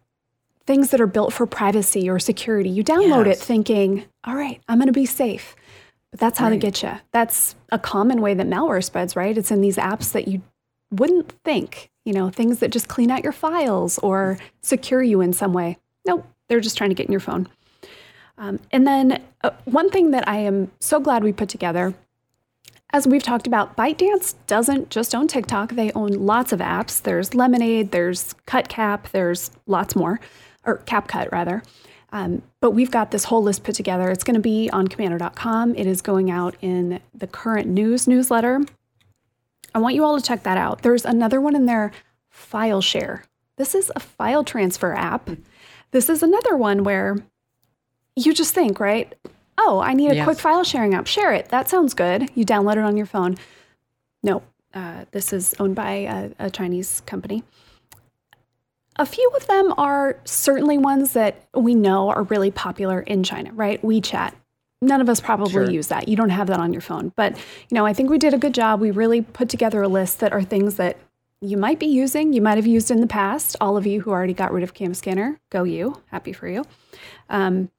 things 0.65 0.91
that 0.91 1.01
are 1.01 1.07
built 1.07 1.33
for 1.33 1.45
privacy 1.45 2.09
or 2.09 2.19
security, 2.19 2.69
you 2.69 2.83
download 2.83 3.25
yes. 3.25 3.39
it 3.39 3.43
thinking, 3.43 4.05
all 4.23 4.35
right, 4.35 4.61
I'm 4.67 4.77
going 4.77 4.87
to 4.87 4.93
be 4.93 5.05
safe. 5.05 5.55
But 6.11 6.19
that's 6.19 6.37
how 6.37 6.45
right. 6.45 6.51
they 6.51 6.57
get 6.57 6.83
you. 6.83 6.91
That's 7.11 7.55
a 7.71 7.79
common 7.79 8.21
way 8.21 8.33
that 8.33 8.47
malware 8.47 8.83
spreads, 8.83 9.15
right? 9.15 9.37
It's 9.37 9.51
in 9.51 9.61
these 9.61 9.77
apps 9.77 10.11
that 10.11 10.27
you 10.27 10.41
wouldn't 10.91 11.31
think, 11.43 11.89
you 12.05 12.13
know, 12.13 12.29
things 12.29 12.59
that 12.59 12.71
just 12.71 12.87
clean 12.87 13.09
out 13.09 13.23
your 13.23 13.33
files 13.33 13.97
or 13.99 14.37
secure 14.61 15.01
you 15.01 15.21
in 15.21 15.33
some 15.33 15.53
way. 15.53 15.77
Nope, 16.05 16.25
they're 16.47 16.59
just 16.59 16.77
trying 16.77 16.91
to 16.91 16.95
get 16.95 17.07
in 17.07 17.11
your 17.11 17.19
phone. 17.19 17.49
Um, 18.37 18.59
and 18.71 18.85
then 18.85 19.23
uh, 19.43 19.51
one 19.65 19.89
thing 19.89 20.11
that 20.11 20.27
I 20.27 20.37
am 20.37 20.71
so 20.79 20.99
glad 20.99 21.23
we 21.23 21.33
put 21.33 21.49
together, 21.49 21.93
as 22.93 23.07
we've 23.07 23.23
talked 23.23 23.47
about, 23.47 23.75
ByteDance 23.75 24.35
doesn't 24.45 24.91
just 24.91 25.15
own 25.15 25.27
TikTok. 25.27 25.71
They 25.71 25.91
own 25.93 26.11
lots 26.11 26.53
of 26.53 26.59
apps. 26.59 27.01
There's 27.01 27.33
Lemonade, 27.33 27.89
there's 27.89 28.35
CutCap, 28.45 29.09
there's 29.09 29.49
lots 29.65 29.95
more, 29.95 30.19
or 30.63 30.77
CapCut 30.77 31.31
rather. 31.31 31.63
Um, 32.11 32.43
but 32.61 32.71
we've 32.71 32.91
got 32.91 33.09
this 33.09 33.23
whole 33.23 33.41
list 33.41 33.63
put 33.63 33.73
together. 33.73 34.11
It's 34.11 34.23
going 34.23 34.35
to 34.35 34.39
be 34.39 34.69
on 34.69 34.87
komando.com. 34.87 35.73
It 35.75 35.87
is 35.87 36.03
going 36.03 36.29
out 36.29 36.55
in 36.61 36.99
the 37.15 37.25
current 37.25 37.67
news 37.67 38.07
newsletter. 38.07 38.61
I 39.73 39.79
want 39.79 39.95
you 39.95 40.03
all 40.03 40.19
to 40.19 40.25
check 40.25 40.43
that 40.43 40.57
out. 40.57 40.83
There's 40.83 41.03
another 41.03 41.41
one 41.41 41.55
in 41.55 41.65
there, 41.65 41.91
FileShare. 42.31 43.23
This 43.57 43.73
is 43.73 43.91
a 43.95 43.99
file 43.99 44.43
transfer 44.43 44.93
app. 44.93 45.31
This 45.89 46.09
is 46.09 46.21
another 46.21 46.55
one 46.55 46.83
where 46.83 47.17
you 48.15 48.35
just 48.35 48.53
think, 48.53 48.79
right? 48.79 49.15
Oh, 49.57 49.79
I 49.79 49.93
need 49.93 50.11
a 50.11 50.15
yes. 50.15 50.23
quick 50.25 50.39
file 50.39 50.63
sharing 50.63 50.93
app. 50.93 51.07
Share 51.07 51.33
it. 51.33 51.49
That 51.49 51.69
sounds 51.69 51.93
good. 51.93 52.29
You 52.35 52.45
download 52.45 52.73
it 52.73 52.79
on 52.79 52.97
your 52.97 53.05
phone. 53.05 53.37
No, 54.23 54.41
uh, 54.73 55.05
this 55.11 55.33
is 55.33 55.53
owned 55.59 55.75
by 55.75 55.91
a, 55.91 56.31
a 56.39 56.49
Chinese 56.49 57.01
company. 57.05 57.43
A 58.97 59.05
few 59.05 59.29
of 59.35 59.47
them 59.47 59.73
are 59.77 60.19
certainly 60.23 60.77
ones 60.77 61.13
that 61.13 61.47
we 61.53 61.73
know 61.73 62.09
are 62.09 62.23
really 62.23 62.51
popular 62.51 63.01
in 63.01 63.23
China, 63.23 63.51
right? 63.53 63.81
WeChat. 63.81 64.33
None 64.81 65.01
of 65.01 65.09
us 65.09 65.19
probably 65.19 65.51
sure. 65.51 65.69
use 65.69 65.87
that. 65.87 66.07
You 66.07 66.15
don't 66.15 66.29
have 66.29 66.47
that 66.47 66.59
on 66.59 66.73
your 66.73 66.81
phone. 66.81 67.11
But, 67.15 67.37
you 67.69 67.75
know, 67.75 67.85
I 67.85 67.93
think 67.93 68.09
we 68.09 68.17
did 68.17 68.33
a 68.33 68.37
good 68.37 68.53
job. 68.53 68.81
We 68.81 68.91
really 68.91 69.21
put 69.21 69.49
together 69.49 69.81
a 69.81 69.87
list 69.87 70.19
that 70.19 70.33
are 70.33 70.43
things 70.43 70.75
that 70.75 70.97
you 71.41 71.57
might 71.57 71.79
be 71.79 71.87
using, 71.87 72.31
you 72.31 72.41
might 72.41 72.57
have 72.57 72.67
used 72.67 72.89
in 72.89 73.01
the 73.01 73.07
past. 73.07 73.57
All 73.59 73.75
of 73.75 73.85
you 73.85 74.01
who 74.01 74.11
already 74.11 74.33
got 74.33 74.53
rid 74.53 74.63
of 74.63 74.73
Cam 74.73 74.93
Scanner, 74.93 75.39
go 75.49 75.63
you. 75.63 76.01
Happy 76.07 76.31
for 76.31 76.47
you. 76.47 76.63
Um, 77.29 77.69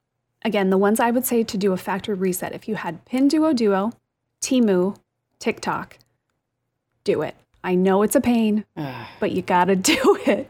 again, 0.45 0.69
the 0.69 0.77
ones 0.77 1.01
I 1.01 1.11
would 1.11 1.25
say 1.25 1.43
to 1.43 1.57
do 1.57 1.73
a 1.73 1.77
factory 1.77 2.15
reset. 2.15 2.53
If 2.53 2.69
you 2.69 2.75
had 2.75 3.03
Pinduoduo, 3.05 3.91
Temu, 4.39 4.95
TikTok, 5.39 5.97
do 7.03 7.21
it. 7.21 7.35
I 7.63 7.75
know 7.75 8.03
it's 8.03 8.15
a 8.15 8.21
pain, 8.21 8.63
but 9.19 9.31
you 9.31 9.41
got 9.41 9.65
to 9.65 9.75
do 9.75 10.17
it. 10.25 10.49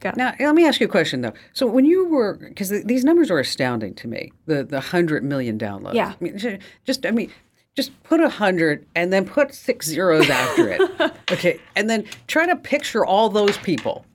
Got 0.00 0.16
now, 0.16 0.34
let 0.40 0.54
me 0.54 0.66
ask 0.66 0.80
you 0.80 0.86
a 0.86 0.90
question 0.90 1.20
though. 1.20 1.34
So 1.52 1.66
when 1.66 1.84
you 1.84 2.06
were, 2.06 2.32
because 2.34 2.70
these 2.70 3.04
numbers 3.04 3.30
are 3.30 3.38
astounding 3.38 3.94
to 3.96 4.08
me, 4.08 4.32
the 4.46 4.64
the 4.64 4.80
hundred 4.80 5.22
million 5.22 5.58
downloads. 5.58 5.92
Yeah. 5.92 6.14
I 6.18 6.24
mean, 6.24 6.58
just 6.86 7.04
I 7.04 7.10
mean, 7.10 7.30
just 7.76 8.02
put 8.02 8.18
a 8.18 8.30
hundred 8.30 8.86
and 8.94 9.12
then 9.12 9.26
put 9.26 9.54
six 9.54 9.86
zeros 9.86 10.30
after 10.30 10.70
it. 10.70 11.12
okay, 11.30 11.60
and 11.76 11.90
then 11.90 12.06
try 12.28 12.46
to 12.46 12.56
picture 12.56 13.04
all 13.04 13.28
those 13.28 13.58
people 13.58 14.06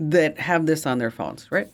that 0.00 0.38
have 0.38 0.64
this 0.64 0.86
on 0.86 0.96
their 0.96 1.10
phones, 1.10 1.52
right? 1.52 1.68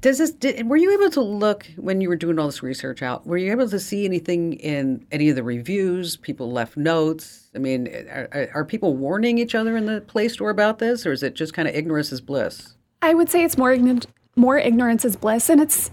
Does 0.00 0.18
this? 0.18 0.30
Did, 0.30 0.68
were 0.68 0.76
you 0.76 0.92
able 0.92 1.10
to 1.10 1.20
look 1.20 1.66
when 1.76 2.00
you 2.00 2.08
were 2.08 2.16
doing 2.16 2.38
all 2.38 2.46
this 2.46 2.62
research 2.62 3.02
out? 3.02 3.26
Were 3.26 3.36
you 3.36 3.50
able 3.50 3.68
to 3.68 3.80
see 3.80 4.04
anything 4.04 4.54
in 4.54 5.04
any 5.10 5.28
of 5.28 5.36
the 5.36 5.42
reviews? 5.42 6.16
People 6.16 6.52
left 6.52 6.76
notes. 6.76 7.50
I 7.54 7.58
mean, 7.58 7.88
are, 7.88 8.50
are 8.54 8.64
people 8.64 8.96
warning 8.96 9.38
each 9.38 9.54
other 9.54 9.76
in 9.76 9.86
the 9.86 10.00
Play 10.00 10.28
Store 10.28 10.50
about 10.50 10.78
this, 10.78 11.04
or 11.04 11.12
is 11.12 11.22
it 11.22 11.34
just 11.34 11.54
kind 11.54 11.66
of 11.66 11.74
ignorance 11.74 12.12
is 12.12 12.20
bliss? 12.20 12.74
I 13.02 13.14
would 13.14 13.28
say 13.28 13.44
it's 13.44 13.58
more 13.58 13.72
ignorant. 13.72 14.06
More 14.36 14.58
ignorance 14.58 15.04
is 15.04 15.16
bliss, 15.16 15.48
and 15.48 15.60
it's 15.60 15.90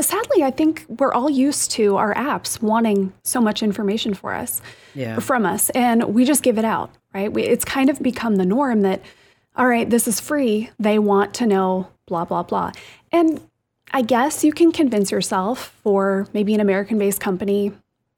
sadly, 0.00 0.42
I 0.42 0.50
think 0.50 0.84
we're 0.88 1.12
all 1.12 1.30
used 1.30 1.70
to 1.72 1.96
our 1.96 2.14
apps 2.14 2.62
wanting 2.62 3.12
so 3.24 3.40
much 3.40 3.62
information 3.62 4.14
for 4.14 4.34
us, 4.34 4.62
yeah. 4.94 5.18
from 5.18 5.44
us, 5.44 5.70
and 5.70 6.14
we 6.14 6.24
just 6.24 6.42
give 6.42 6.58
it 6.58 6.64
out, 6.64 6.90
right? 7.14 7.32
We, 7.32 7.42
it's 7.44 7.64
kind 7.64 7.90
of 7.90 8.02
become 8.02 8.36
the 8.36 8.46
norm 8.46 8.82
that, 8.82 9.02
all 9.56 9.66
right, 9.66 9.88
this 9.88 10.08
is 10.08 10.20
free. 10.20 10.70
They 10.78 10.98
want 10.98 11.34
to 11.34 11.46
know 11.46 11.88
blah, 12.06 12.24
blah, 12.24 12.42
blah. 12.42 12.72
And 13.10 13.40
I 13.92 14.02
guess 14.02 14.44
you 14.44 14.52
can 14.52 14.72
convince 14.72 15.10
yourself 15.10 15.76
for 15.82 16.26
maybe 16.32 16.54
an 16.54 16.60
American 16.60 16.98
based 16.98 17.20
company, 17.20 17.72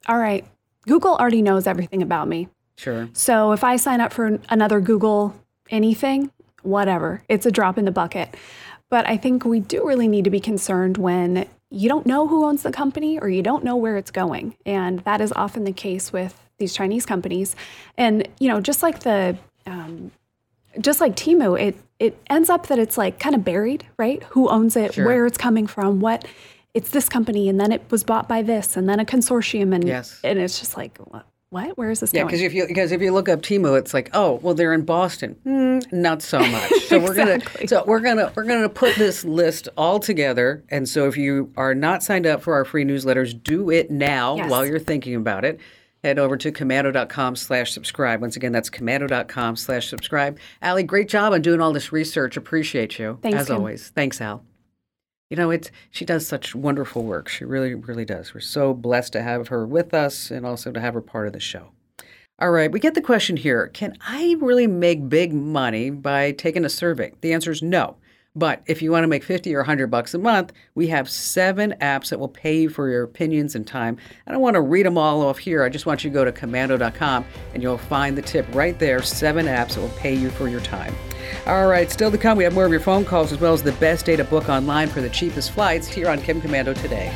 all 0.07 0.17
right, 0.17 0.45
Google 0.87 1.15
already 1.15 1.41
knows 1.41 1.67
everything 1.67 2.01
about 2.01 2.27
me. 2.27 2.47
Sure. 2.77 3.09
So 3.13 3.51
if 3.51 3.63
I 3.63 3.75
sign 3.75 4.01
up 4.01 4.13
for 4.13 4.39
another 4.49 4.79
Google 4.79 5.35
anything, 5.69 6.31
whatever, 6.61 7.23
it's 7.27 7.45
a 7.45 7.51
drop 7.51 7.77
in 7.77 7.85
the 7.85 7.91
bucket. 7.91 8.35
But 8.89 9.07
I 9.07 9.17
think 9.17 9.45
we 9.45 9.59
do 9.59 9.85
really 9.87 10.07
need 10.07 10.25
to 10.25 10.29
be 10.29 10.39
concerned 10.39 10.97
when 10.97 11.47
you 11.69 11.89
don't 11.89 12.05
know 12.05 12.27
who 12.27 12.45
owns 12.45 12.63
the 12.63 12.71
company 12.71 13.19
or 13.19 13.29
you 13.29 13.41
don't 13.41 13.63
know 13.63 13.75
where 13.75 13.97
it's 13.97 14.11
going. 14.11 14.55
And 14.65 14.99
that 14.99 15.21
is 15.21 15.33
often 15.35 15.63
the 15.63 15.73
case 15.73 16.13
with 16.13 16.39
these 16.57 16.73
Chinese 16.73 17.05
companies. 17.05 17.55
And, 17.97 18.27
you 18.39 18.47
know, 18.47 18.61
just 18.61 18.83
like 18.83 18.99
the, 18.99 19.37
um, 19.65 20.11
just 20.79 21.01
like 21.01 21.15
Temu, 21.15 21.59
it 21.59 21.75
it 21.99 22.17
ends 22.29 22.49
up 22.49 22.67
that 22.67 22.79
it's 22.79 22.97
like 22.97 23.19
kind 23.19 23.35
of 23.35 23.43
buried, 23.43 23.85
right? 23.97 24.21
Who 24.29 24.49
owns 24.49 24.75
it, 24.75 24.93
Sure. 24.95 25.05
where 25.05 25.25
it's 25.25 25.37
coming 25.37 25.65
from, 25.67 25.99
what 25.99 26.25
it's 26.73 26.89
this 26.89 27.07
company, 27.07 27.47
and 27.47 27.59
then 27.59 27.71
it 27.71 27.81
was 27.89 28.03
bought 28.03 28.27
by 28.27 28.41
this, 28.41 28.75
and 28.75 28.89
then 28.89 28.99
a 28.99 29.05
consortium, 29.05 29.73
and 29.73 29.87
Yes. 29.87 30.19
and 30.23 30.37
it's 30.39 30.59
just 30.59 30.75
like 30.77 30.97
what? 30.97 31.25
What? 31.51 31.77
Where 31.77 31.89
is 31.89 32.01
this 32.01 32.11
Yeah, 32.11 32.21
going? 32.21 32.27
because 32.31 32.41
if 32.41 32.53
you 32.53 32.67
because 32.67 32.91
if 32.91 33.01
you 33.01 33.13
look 33.13 33.29
up 33.29 33.41
Temu, 33.41 33.77
it's 33.79 33.93
like, 33.93 34.09
oh, 34.13 34.39
well, 34.41 34.53
they're 34.55 34.73
in 34.73 34.81
Boston. 34.81 35.37
Hmm, 35.43 35.79
not 35.91 36.21
so 36.21 36.39
much. 36.39 36.71
So 36.89 36.99
we're 36.99 37.13
gonna 37.15 37.39
so 37.67 37.83
we're 37.87 37.99
gonna 38.01 38.31
we're 38.35 38.43
gonna 38.43 38.67
put 38.67 38.95
this 38.95 39.23
list 39.23 39.69
all 39.77 39.99
together. 39.99 40.63
And 40.69 40.89
so 40.89 41.07
if 41.07 41.15
you 41.15 41.51
are 41.55 41.73
not 41.73 42.03
signed 42.03 42.25
up 42.27 42.41
for 42.41 42.55
our 42.55 42.65
free 42.65 42.83
newsletters, 42.83 43.41
do 43.41 43.69
it 43.69 43.89
now 43.89 44.35
Yes. 44.35 44.49
while 44.51 44.65
you're 44.65 44.79
thinking 44.79 45.15
about 45.15 45.45
it. 45.45 45.59
Head 46.05 46.19
over 46.19 46.37
to 46.37 46.51
komando.com 46.51 47.35
slash 47.35 47.71
subscribe. 47.71 48.21
Once 48.21 48.35
again, 48.35 48.51
that's 48.51 48.69
komando.com 48.69 49.55
slash 49.55 49.87
subscribe. 49.87 50.37
Allie, 50.61 50.83
great 50.83 51.09
job 51.09 51.33
on 51.33 51.41
doing 51.41 51.59
all 51.59 51.73
this 51.73 51.91
research. 51.91 52.37
Appreciate 52.37 52.99
you. 52.99 53.17
Thanks, 53.23 53.39
as 53.39 53.47
Kim. 53.47 53.55
always. 53.55 53.87
Thanks, 53.89 54.21
Al. 54.21 54.45
You 55.31 55.37
know, 55.37 55.49
it's 55.49 55.71
she 55.89 56.05
does 56.05 56.27
such 56.27 56.53
wonderful 56.53 57.03
work. 57.03 57.27
She 57.27 57.43
really, 57.43 57.73
really 57.73 58.05
does. 58.05 58.35
We're 58.35 58.41
so 58.41 58.71
blessed 58.71 59.13
to 59.13 59.23
have 59.23 59.47
her 59.47 59.65
with 59.65 59.95
us 59.95 60.29
and 60.29 60.45
also 60.45 60.71
to 60.71 60.79
have 60.79 60.93
her 60.93 61.01
part 61.01 61.25
of 61.25 61.33
the 61.33 61.39
show. 61.39 61.69
All 62.37 62.51
right, 62.51 62.71
we 62.71 62.79
get 62.79 62.93
the 62.93 63.01
question 63.01 63.35
here 63.35 63.65
Can 63.69 63.97
I 64.07 64.35
really 64.39 64.67
make 64.67 65.09
big 65.09 65.33
money 65.33 65.89
by 65.89 66.33
taking 66.33 66.65
a 66.65 66.69
survey? 66.69 67.13
The 67.21 67.33
answer 67.33 67.49
is 67.49 67.63
no. 67.63 67.97
But 68.35 68.61
if 68.65 68.81
you 68.81 68.91
want 68.91 69.03
to 69.03 69.07
make 69.07 69.23
50 69.23 69.55
or 69.55 69.59
100 69.59 69.87
bucks 69.87 70.13
a 70.13 70.17
month, 70.17 70.51
we 70.75 70.87
have 70.87 71.09
seven 71.09 71.73
apps 71.79 72.09
that 72.09 72.19
will 72.19 72.27
pay 72.27 72.61
you 72.61 72.69
for 72.69 72.89
your 72.89 73.03
opinions 73.03 73.55
and 73.55 73.65
time. 73.65 73.97
I 74.27 74.31
don't 74.31 74.41
want 74.41 74.55
to 74.55 74.61
read 74.61 74.85
them 74.85 74.97
all 74.97 75.21
off 75.21 75.37
here. 75.37 75.63
I 75.63 75.69
just 75.69 75.85
want 75.85 76.03
you 76.03 76.09
to 76.09 76.13
go 76.13 76.25
to 76.25 76.33
komando.com 76.33 77.25
and 77.53 77.63
you'll 77.63 77.77
find 77.77 78.17
the 78.17 78.21
tip 78.21 78.45
right 78.53 78.77
there 78.77 79.01
seven 79.01 79.45
apps 79.45 79.75
that 79.75 79.81
will 79.81 79.89
pay 79.89 80.13
you 80.13 80.29
for 80.29 80.49
your 80.49 80.59
time. 80.59 80.93
All 81.47 81.67
right, 81.67 81.89
still 81.89 82.11
to 82.11 82.17
come, 82.17 82.37
we 82.37 82.43
have 82.43 82.53
more 82.53 82.65
of 82.65 82.71
your 82.71 82.81
phone 82.81 83.05
calls 83.05 83.31
as 83.31 83.39
well 83.39 83.53
as 83.53 83.63
the 83.63 83.71
best 83.73 84.05
day 84.05 84.15
to 84.15 84.23
book 84.23 84.49
online 84.49 84.89
for 84.89 85.01
the 85.01 85.09
cheapest 85.09 85.51
flights 85.51 85.87
here 85.87 86.09
on 86.09 86.21
Kim 86.21 86.41
Komando 86.41 86.79
today. 86.79 87.13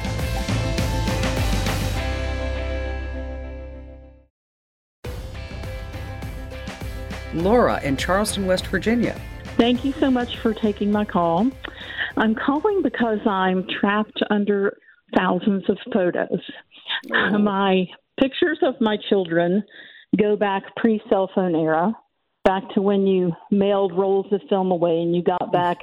Laura 7.34 7.79
in 7.82 7.95
Charleston, 7.95 8.45
West 8.47 8.67
Virginia. 8.67 9.19
Thank 9.59 9.83
you 9.83 9.93
so 9.99 10.09
much 10.09 10.37
for 10.37 10.53
taking 10.53 10.89
my 10.89 11.03
call. 11.03 11.45
I'm 12.15 12.33
calling 12.33 12.81
because 12.81 13.19
I'm 13.27 13.67
trapped 13.67 14.23
under 14.29 14.77
thousands 15.13 15.69
of 15.69 15.77
photos. 15.93 16.39
My 17.09 17.85
pictures 18.19 18.59
of 18.61 18.75
my 18.79 18.97
children 19.09 19.63
go 20.17 20.37
back 20.37 20.63
pre 20.77 21.01
cell 21.09 21.29
phone 21.35 21.55
era, 21.55 21.93
back 22.45 22.63
to 22.75 22.81
when 22.81 23.05
you 23.05 23.33
mailed 23.51 23.91
rolls 23.97 24.27
of 24.31 24.41
film 24.47 24.71
away 24.71 25.01
and 25.01 25.13
you 25.13 25.21
got 25.23 25.51
back 25.51 25.77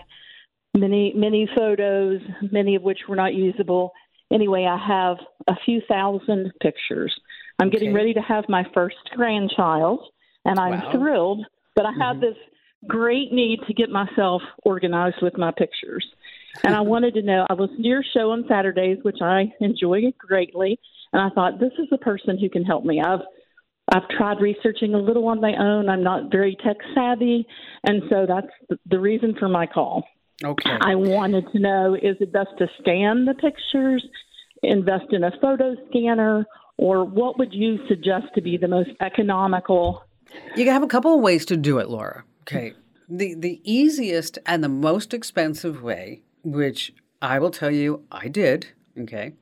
many, 0.74 1.12
many 1.14 1.48
photos, 1.54 2.22
many 2.50 2.76
of 2.76 2.82
which 2.82 3.00
were 3.06 3.16
not 3.16 3.34
usable. 3.34 3.92
Anyway, 4.32 4.64
I 4.64 4.78
have 4.78 5.18
a 5.48 5.54
few 5.66 5.82
thousand 5.86 6.50
pictures. 6.62 7.14
I'm 7.58 7.70
getting 7.70 7.90
Okay. 7.90 7.96
ready 7.96 8.14
to 8.14 8.22
have 8.22 8.48
my 8.48 8.64
first 8.74 8.96
grandchild, 9.14 10.00
and 10.46 10.58
I'm 10.58 10.80
Wow. 10.80 10.92
thrilled, 10.92 11.46
but 11.74 11.84
I 11.86 11.92
have 11.92 12.16
mm-hmm. 12.16 12.20
this 12.20 12.36
great 12.86 13.32
need 13.32 13.60
to 13.66 13.74
get 13.74 13.90
myself 13.90 14.42
organized 14.64 15.16
with 15.22 15.36
my 15.38 15.52
pictures. 15.56 16.06
And 16.64 16.74
I 16.74 16.80
wanted 16.82 17.14
to 17.14 17.22
know, 17.22 17.46
I 17.48 17.54
listen 17.54 17.82
to 17.82 17.88
your 17.88 18.04
show 18.14 18.30
on 18.32 18.44
Saturdays, 18.48 18.98
which 19.02 19.18
I 19.20 19.52
enjoy 19.60 20.12
greatly, 20.18 20.78
and 21.12 21.22
I 21.22 21.34
thought 21.34 21.60
this 21.60 21.72
is 21.78 21.88
the 21.90 21.98
person 21.98 22.38
who 22.38 22.48
can 22.48 22.64
help 22.64 22.84
me. 22.84 23.00
I've 23.00 23.20
I've 23.92 24.08
tried 24.08 24.40
researching 24.40 24.94
a 24.94 24.98
little 24.98 25.28
on 25.28 25.40
my 25.40 25.54
own. 25.56 25.88
I'm 25.88 26.02
not 26.02 26.32
very 26.32 26.56
tech 26.64 26.76
savvy, 26.92 27.46
and 27.84 28.02
so 28.10 28.26
that's 28.26 28.48
the, 28.68 28.78
the 28.86 28.98
reason 28.98 29.36
for 29.38 29.48
my 29.48 29.66
call. 29.66 30.04
Okay. 30.44 30.76
I 30.80 30.96
wanted 30.96 31.44
to 31.52 31.58
know 31.60 31.94
is 31.94 32.16
it 32.20 32.32
best 32.32 32.50
to 32.58 32.66
scan 32.80 33.24
the 33.24 33.34
pictures, 33.34 34.04
invest 34.62 35.12
in 35.12 35.22
a 35.22 35.30
photo 35.40 35.76
scanner, 35.88 36.46
or 36.78 37.04
what 37.04 37.38
would 37.38 37.54
you 37.54 37.78
suggest 37.88 38.26
to 38.34 38.42
be 38.42 38.56
the 38.56 38.68
most 38.68 38.90
economical? 39.00 40.02
You 40.56 40.68
have 40.70 40.82
a 40.82 40.88
couple 40.88 41.14
of 41.14 41.20
ways 41.20 41.46
to 41.46 41.56
do 41.56 41.78
it, 41.78 41.88
Laura. 41.88 42.24
Okay. 42.46 42.74
The 43.08 43.34
the 43.34 43.60
easiest 43.64 44.38
and 44.46 44.62
the 44.64 44.68
most 44.68 45.14
expensive 45.14 45.82
way, 45.82 46.22
which 46.42 46.92
I 47.22 47.38
will 47.38 47.50
tell 47.50 47.70
you 47.70 48.04
I 48.10 48.28
did, 48.28 48.66
okay, 48.98 49.32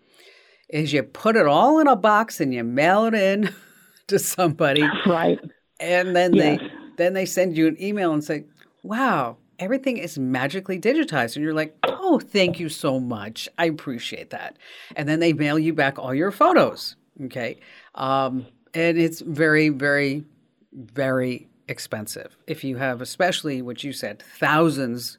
is 0.68 0.92
you 0.92 1.02
put 1.02 1.36
it 1.36 1.46
all 1.46 1.78
in 1.78 1.86
a 1.88 1.96
box 1.96 2.40
and 2.40 2.52
you 2.52 2.62
mail 2.64 3.06
it 3.06 3.14
in 3.14 3.54
to 4.08 4.18
somebody 4.18 4.82
Right. 5.06 5.38
and 5.80 6.14
then 6.14 6.34
Yes. 6.34 6.60
they 6.60 6.68
then 6.96 7.14
they 7.14 7.26
send 7.26 7.56
you 7.56 7.66
an 7.66 7.76
email 7.82 8.12
and 8.12 8.22
say, 8.22 8.44
"Wow, 8.82 9.38
everything 9.58 9.96
is 9.96 10.18
magically 10.18 10.78
digitized." 10.78 11.36
And 11.36 11.44
you're 11.44 11.54
like, 11.54 11.74
"Oh, 11.88 12.18
thank 12.20 12.60
you 12.60 12.68
so 12.68 13.00
much. 13.00 13.48
I 13.58 13.64
appreciate 13.66 14.30
that." 14.30 14.56
And 14.96 15.08
then 15.08 15.20
they 15.20 15.32
mail 15.32 15.58
you 15.58 15.72
back 15.74 15.98
all 15.98 16.14
your 16.14 16.30
photos. 16.30 16.96
Okay, 17.24 17.58
um, 17.94 18.46
and 18.74 18.98
it's 18.98 19.20
very, 19.20 19.70
very, 19.70 20.24
very 20.72 21.48
expensive 21.68 22.36
if 22.46 22.64
you 22.64 22.76
have, 22.76 23.00
especially 23.00 23.62
what 23.62 23.82
you 23.84 23.92
said, 23.92 24.22
thousands 24.38 25.18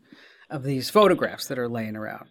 of 0.50 0.64
these 0.64 0.90
photographs 0.90 1.48
that 1.48 1.58
are 1.58 1.68
laying 1.70 1.96
around. 1.96 2.28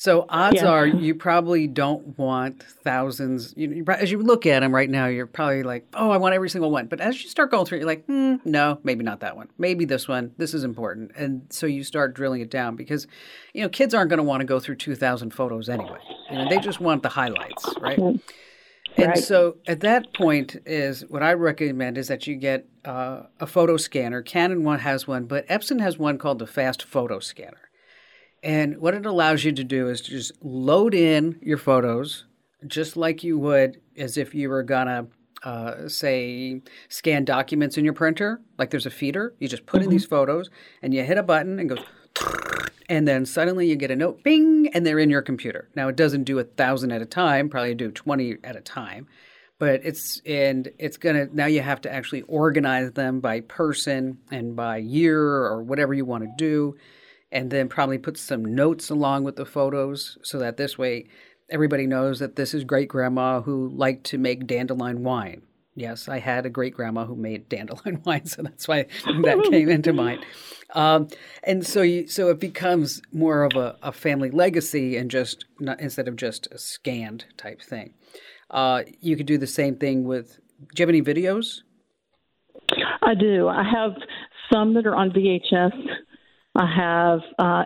So 0.00 0.26
odds 0.28 0.56
Yes. 0.56 0.64
are 0.64 0.86
you 0.86 1.12
probably 1.16 1.66
don't 1.66 2.16
want 2.16 2.62
thousands. 2.62 3.52
You, 3.56 3.68
you, 3.68 3.84
as 3.88 4.12
you 4.12 4.18
look 4.20 4.46
at 4.46 4.60
them 4.60 4.72
right 4.72 4.88
now, 4.88 5.06
you're 5.06 5.26
probably 5.26 5.64
like, 5.64 5.88
"Oh, 5.92 6.10
I 6.10 6.18
want 6.18 6.36
every 6.36 6.48
single 6.50 6.70
one." 6.70 6.86
But 6.86 7.00
as 7.00 7.20
you 7.20 7.28
start 7.28 7.50
going 7.50 7.66
through, 7.66 7.78
you're 7.78 7.86
like, 7.88 8.04
hmm, 8.06 8.36
"No, 8.44 8.78
maybe 8.84 9.02
not 9.02 9.18
that 9.20 9.36
one. 9.36 9.48
Maybe 9.58 9.84
this 9.84 10.06
one. 10.06 10.34
This 10.36 10.54
is 10.54 10.62
important." 10.62 11.10
And 11.16 11.46
so 11.50 11.66
you 11.66 11.82
start 11.82 12.14
drilling 12.14 12.40
it 12.42 12.48
down 12.50 12.76
because, 12.76 13.08
you 13.52 13.60
know, 13.62 13.68
kids 13.68 13.92
aren't 13.92 14.08
going 14.08 14.18
to 14.18 14.22
want 14.22 14.40
to 14.40 14.44
go 14.46 14.60
through 14.60 14.76
two 14.76 14.94
thousand 14.94 15.34
photos 15.34 15.68
anyway. 15.68 15.98
You 16.30 16.38
know, 16.38 16.48
they 16.48 16.60
just 16.60 16.80
want 16.80 17.02
the 17.02 17.08
highlights, 17.08 17.74
right? 17.80 17.98
And 18.98 19.10
Right. 19.10 19.22
so 19.22 19.58
at 19.68 19.80
that 19.80 20.12
point 20.12 20.56
is 20.66 21.02
what 21.08 21.22
I 21.22 21.32
recommend 21.34 21.96
is 21.96 22.08
that 22.08 22.26
you 22.26 22.34
get 22.34 22.66
uh, 22.84 23.22
a 23.38 23.46
photo 23.46 23.76
scanner. 23.76 24.22
Canon 24.22 24.64
one 24.64 24.80
has 24.80 25.06
one, 25.06 25.26
but 25.26 25.46
Epson 25.46 25.80
has 25.80 25.98
one 25.98 26.18
called 26.18 26.40
the 26.40 26.48
Fast 26.48 26.82
Photo 26.82 27.20
Scanner. 27.20 27.70
And 28.42 28.78
what 28.78 28.94
it 28.94 29.06
allows 29.06 29.44
you 29.44 29.52
to 29.52 29.64
do 29.64 29.88
is 29.88 30.00
to 30.02 30.10
just 30.10 30.32
load 30.42 30.94
in 30.94 31.38
your 31.42 31.58
photos 31.58 32.24
just 32.66 32.96
like 32.96 33.22
you 33.22 33.38
would 33.38 33.80
as 33.96 34.16
if 34.16 34.34
you 34.34 34.48
were 34.48 34.64
gonna 34.64 35.06
uh, 35.44 35.88
say 35.88 36.60
scan 36.88 37.24
documents 37.24 37.78
in 37.78 37.84
your 37.84 37.94
printer. 37.94 38.40
Like 38.58 38.70
there's 38.70 38.86
a 38.86 38.90
feeder, 38.90 39.34
you 39.38 39.46
just 39.48 39.66
put 39.66 39.82
in 39.82 39.90
these 39.90 40.04
photos 40.04 40.50
and 40.82 40.92
you 40.92 41.04
hit 41.04 41.18
a 41.18 41.22
button 41.22 41.60
and 41.60 41.68
goes 41.68 41.84
and 42.88 43.06
then 43.06 43.26
suddenly 43.26 43.68
you 43.68 43.76
get 43.76 43.90
a 43.90 43.96
note, 43.96 44.22
bing, 44.22 44.68
and 44.72 44.86
they're 44.86 44.98
in 44.98 45.10
your 45.10 45.22
computer. 45.22 45.68
Now 45.74 45.88
it 45.88 45.96
doesn't 45.96 46.24
do 46.24 46.38
a 46.38 46.44
thousand 46.44 46.92
at 46.92 47.02
a 47.02 47.06
time, 47.06 47.48
probably 47.48 47.74
do 47.74 47.90
twenty 47.90 48.36
at 48.44 48.56
a 48.56 48.60
time, 48.60 49.06
but 49.58 49.80
it's 49.84 50.20
and 50.24 50.70
it's 50.78 50.96
gonna 50.96 51.26
now 51.32 51.46
you 51.46 51.60
have 51.60 51.80
to 51.82 51.92
actually 51.92 52.22
organize 52.22 52.92
them 52.92 53.20
by 53.20 53.40
person 53.40 54.18
and 54.30 54.56
by 54.56 54.78
year 54.78 55.20
or 55.20 55.62
whatever 55.62 55.94
you 55.94 56.04
want 56.04 56.24
to 56.24 56.30
do, 56.36 56.76
and 57.30 57.50
then 57.50 57.68
probably 57.68 57.98
put 57.98 58.16
some 58.16 58.44
notes 58.54 58.90
along 58.90 59.24
with 59.24 59.36
the 59.36 59.46
photos 59.46 60.18
so 60.22 60.38
that 60.38 60.56
this 60.56 60.78
way 60.78 61.06
everybody 61.50 61.86
knows 61.86 62.18
that 62.18 62.36
this 62.36 62.52
is 62.54 62.64
great 62.64 62.88
grandma 62.88 63.40
who 63.40 63.68
liked 63.68 64.04
to 64.04 64.18
make 64.18 64.46
dandelion 64.46 65.02
wine. 65.02 65.42
Yes, 65.78 66.08
I 66.08 66.18
had 66.18 66.44
a 66.44 66.50
great 66.50 66.74
grandma 66.74 67.04
who 67.04 67.14
made 67.14 67.48
dandelion 67.48 68.02
wine, 68.04 68.26
so 68.26 68.42
that's 68.42 68.66
why 68.66 68.86
that 69.04 69.48
came 69.50 69.68
into 69.68 69.92
mind. 69.92 70.24
Um, 70.74 71.08
and 71.44 71.66
so, 71.66 71.82
you, 71.82 72.08
so 72.08 72.28
it 72.28 72.40
becomes 72.40 73.00
more 73.12 73.44
of 73.44 73.54
a, 73.54 73.76
a 73.82 73.92
family 73.92 74.30
legacy, 74.30 74.96
and 74.96 75.10
just 75.10 75.44
not, 75.60 75.80
instead 75.80 76.08
of 76.08 76.16
just 76.16 76.48
a 76.50 76.58
scanned 76.58 77.26
type 77.36 77.62
thing. 77.62 77.94
Uh, 78.50 78.82
you 79.00 79.16
could 79.16 79.26
do 79.26 79.38
the 79.38 79.46
same 79.46 79.76
thing 79.76 80.04
with. 80.04 80.40
Do 80.74 80.82
you 80.82 80.82
have 80.82 80.88
any 80.88 81.02
videos? 81.02 81.60
I 83.02 83.14
do. 83.14 83.48
I 83.48 83.62
have 83.62 83.92
some 84.52 84.74
that 84.74 84.86
are 84.86 84.96
on 84.96 85.10
VHS. 85.10 85.72
I 86.56 86.66
have 86.66 87.20
uh, 87.38 87.64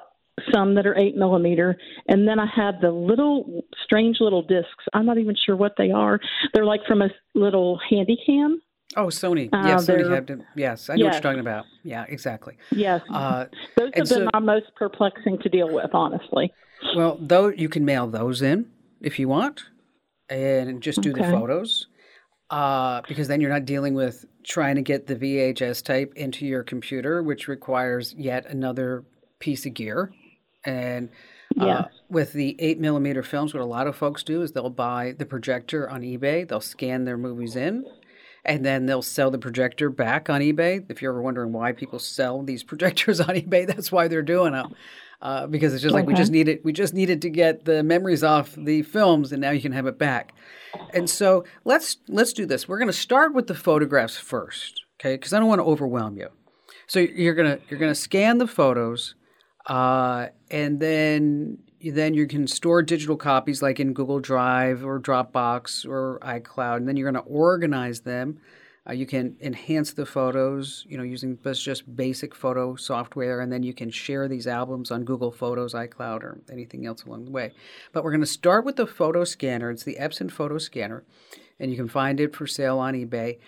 some 0.53 0.75
that 0.75 0.87
are 0.87 0.97
eight 0.99 1.16
millimeter, 1.16 1.77
and 2.09 2.27
then 2.27 2.38
I 2.38 2.47
have 2.55 2.81
the 2.81 2.90
little 2.90 3.62
strange 3.85 4.18
little 4.21 4.42
discs. 4.42 4.85
I'm 4.92 5.07
not 5.07 5.18
even 5.18 5.37
sure 5.47 5.57
what 5.57 5.73
they 5.77 5.90
are. 5.90 6.18
They're 6.55 6.64
like 6.64 6.81
from 6.87 7.03
a 7.03 7.11
little 7.35 7.79
handy 7.88 8.18
cam. 8.27 8.61
Oh, 8.97 9.07
Sony. 9.07 9.49
Uh, 9.53 9.62
yes, 9.66 9.87
Sony 9.87 10.11
had. 10.12 10.45
Yes, 10.55 10.90
I 10.90 10.97
know 10.97 11.07
what 11.07 11.12
you're 11.14 11.23
talking 11.23 11.40
about. 11.40 11.64
Yeah, 11.83 12.05
exactly. 12.09 12.57
Yes, 12.73 13.01
Uh, 13.11 13.47
those 13.77 13.87
have 13.95 13.95
been 13.95 14.07
so- 14.07 14.29
my 14.35 14.38
most 14.40 14.66
perplexing 14.77 15.38
to 15.38 15.49
deal 15.49 15.73
with, 15.73 15.90
honestly. 15.95 16.53
Well, 16.97 17.16
though 17.21 17.49
you 17.49 17.68
can 17.68 17.85
mail 17.85 18.07
those 18.09 18.42
in 18.42 18.66
if 19.01 19.18
you 19.18 19.29
want, 19.29 19.62
and 20.29 20.83
just 20.83 21.01
do 21.01 21.12
the 21.12 21.23
photos, 21.25 21.87
uh, 22.51 23.03
because 23.07 23.29
then 23.29 23.40
you're 23.40 23.51
not 23.53 23.64
dealing 23.64 23.95
with 23.95 24.25
trying 24.45 24.75
to 24.77 24.83
get 24.83 25.07
the 25.07 25.14
VHS 25.14 25.83
tape 25.83 26.12
into 26.16 26.45
your 26.45 26.62
computer, 26.64 27.23
which 27.23 27.49
requires 27.49 28.14
yet 28.18 28.45
another 28.47 29.05
piece 29.38 29.64
of 29.64 29.75
gear. 29.75 30.12
And 30.64 31.11
uh, 31.59 31.85
with 32.09 32.33
the 32.33 32.57
eight 32.59 32.79
millimeter 32.79 33.22
films, 33.22 33.53
what 33.53 33.62
a 33.62 33.66
lot 33.66 33.87
of 33.87 33.96
folks 33.96 34.22
do 34.22 34.42
is 34.42 34.53
they'll 34.53 34.70
buy 34.70 35.14
the 35.18 35.27
projector 35.27 35.88
on 35.88 36.03
eBay. 36.03 36.48
They'll 36.48 36.61
scan 36.61 37.05
their 37.05 37.18
movies 37.18 37.57
in, 37.57 37.85
and 38.44 38.64
then 38.64 38.87
they'll 38.87 39.03
sell 39.03 39.31
the 39.31 39.38
projector 39.38 39.90
back 39.90 40.31
on 40.31 40.40
eBay. 40.40 40.85
If 40.88 41.03
you're 41.03 41.12
ever 41.12 41.22
wondering 41.22 41.53
why 41.53 41.72
people 41.72 41.98
sell 41.98 42.42
these 42.42 42.62
projectors 42.64 43.20
on 43.20 43.29
eBay, 43.29 43.66
that's 43.66 43.92
why 43.92 44.09
they're 44.09 44.22
doing 44.22 44.53
them. 44.53 44.75
Uh, 45.22 45.46
because 45.46 45.72
it's 45.72 45.83
just 45.85 45.94
like 45.94 46.05
we 46.05 46.14
just 46.14 46.33
needed 46.33 46.59
we 46.64 46.72
just 46.72 46.94
needed 46.94 47.22
to 47.22 47.31
get 47.31 47.64
the 47.64 47.81
memories 47.85 48.25
off 48.25 48.57
the 48.57 48.83
films 48.83 49.31
and 49.31 49.40
now 49.40 49.53
you 49.53 49.61
can 49.61 49.70
have 49.70 49.87
it 49.87 49.96
back 49.96 50.33
and 50.92 51.09
so 51.09 51.44
let's 51.64 51.98
let's 52.09 52.33
do 52.33 52.44
this 52.44 52.66
we're 52.66 52.77
going 52.77 52.88
to 52.88 52.92
start 52.92 53.33
with 53.33 53.46
the 53.46 53.55
photographs 53.55 54.16
first 54.16 54.83
okay 55.01 55.14
because 55.14 55.33
i 55.33 55.38
don't 55.38 55.46
want 55.46 55.61
to 55.61 55.64
overwhelm 55.64 56.16
you 56.16 56.27
so 56.88 56.98
you're 56.98 57.37
gonna 57.37 57.57
you're 57.70 57.79
gonna 57.79 57.94
scan 57.94 58.38
the 58.38 58.48
photos 58.48 59.14
uh, 59.66 60.27
and 60.51 60.81
then 60.81 61.59
then 61.85 62.14
you 62.14 62.29
can 62.29 62.46
store 62.46 62.81
digital 62.81 63.16
copies 63.16 63.61
like 63.61 63.81
in 63.81 63.92
google 63.92 64.20
drive 64.20 64.85
or 64.85 65.01
dropbox 65.01 65.85
or 65.85 66.18
icloud 66.22 66.77
and 66.77 66.88
then 66.88 66.96
you're 66.96 67.11
going 67.11 67.25
to 67.25 67.31
organize 67.31 68.01
them 68.01 68.38
uh, 68.88 68.92
you 68.92 69.07
can 69.07 69.37
enhance 69.40 69.92
the 69.92 70.05
photos, 70.05 70.85
you 70.88 70.96
know, 70.96 71.05
using 71.05 71.38
just 71.55 71.94
basic 71.94 72.35
photo 72.35 72.75
software, 72.75 73.40
and 73.40 73.53
then 73.53 73.62
you 73.62 73.72
can 73.72 73.90
share 73.90 74.27
these 74.27 74.48
albums 74.48 74.90
on 74.90 75.05
Google 75.05 75.31
Photos, 75.31 75.72
iCloud, 75.72 76.25
or 76.25 76.40
anything 76.51 76.85
else 76.85 77.05
along 77.05 77.27
the 77.27 77.31
way. 77.31 77.53
But 77.92 78.03
we're 78.03 78.11
going 78.11 78.22
to 78.22 78.27
start 78.27 78.64
with 78.64 78.75
the 78.75 78.87
photo 78.87 79.22
scanner. 79.22 79.70
It's 79.70 79.85
the 79.85 79.98
Epson 80.01 80.33
photo 80.33 80.59
scanner, 80.59 81.05
and 81.61 81.70
you 81.70 81.77
can 81.77 81.88
find 81.88 82.18
it 82.18 82.35
for 82.35 82.48
sale 82.48 82.79
on 82.81 82.94
eBay. 82.94 83.38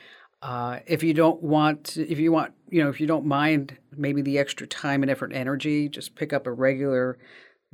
Uh, 0.45 0.81
if 0.87 1.03
you 1.03 1.15
don't 1.15 1.43
want, 1.43 1.97
if 1.97 2.19
you 2.19 2.31
want, 2.31 2.53
you 2.69 2.85
know, 2.85 2.91
if 2.91 3.01
you 3.01 3.07
don't 3.07 3.25
mind 3.25 3.79
maybe 3.97 4.21
the 4.21 4.39
extra 4.39 4.67
time 4.67 5.03
and 5.03 5.11
effort 5.11 5.31
and 5.31 5.41
energy, 5.41 5.89
just 5.89 6.15
pick 6.15 6.35
up 6.35 6.47
a 6.47 6.53
regular 6.53 7.19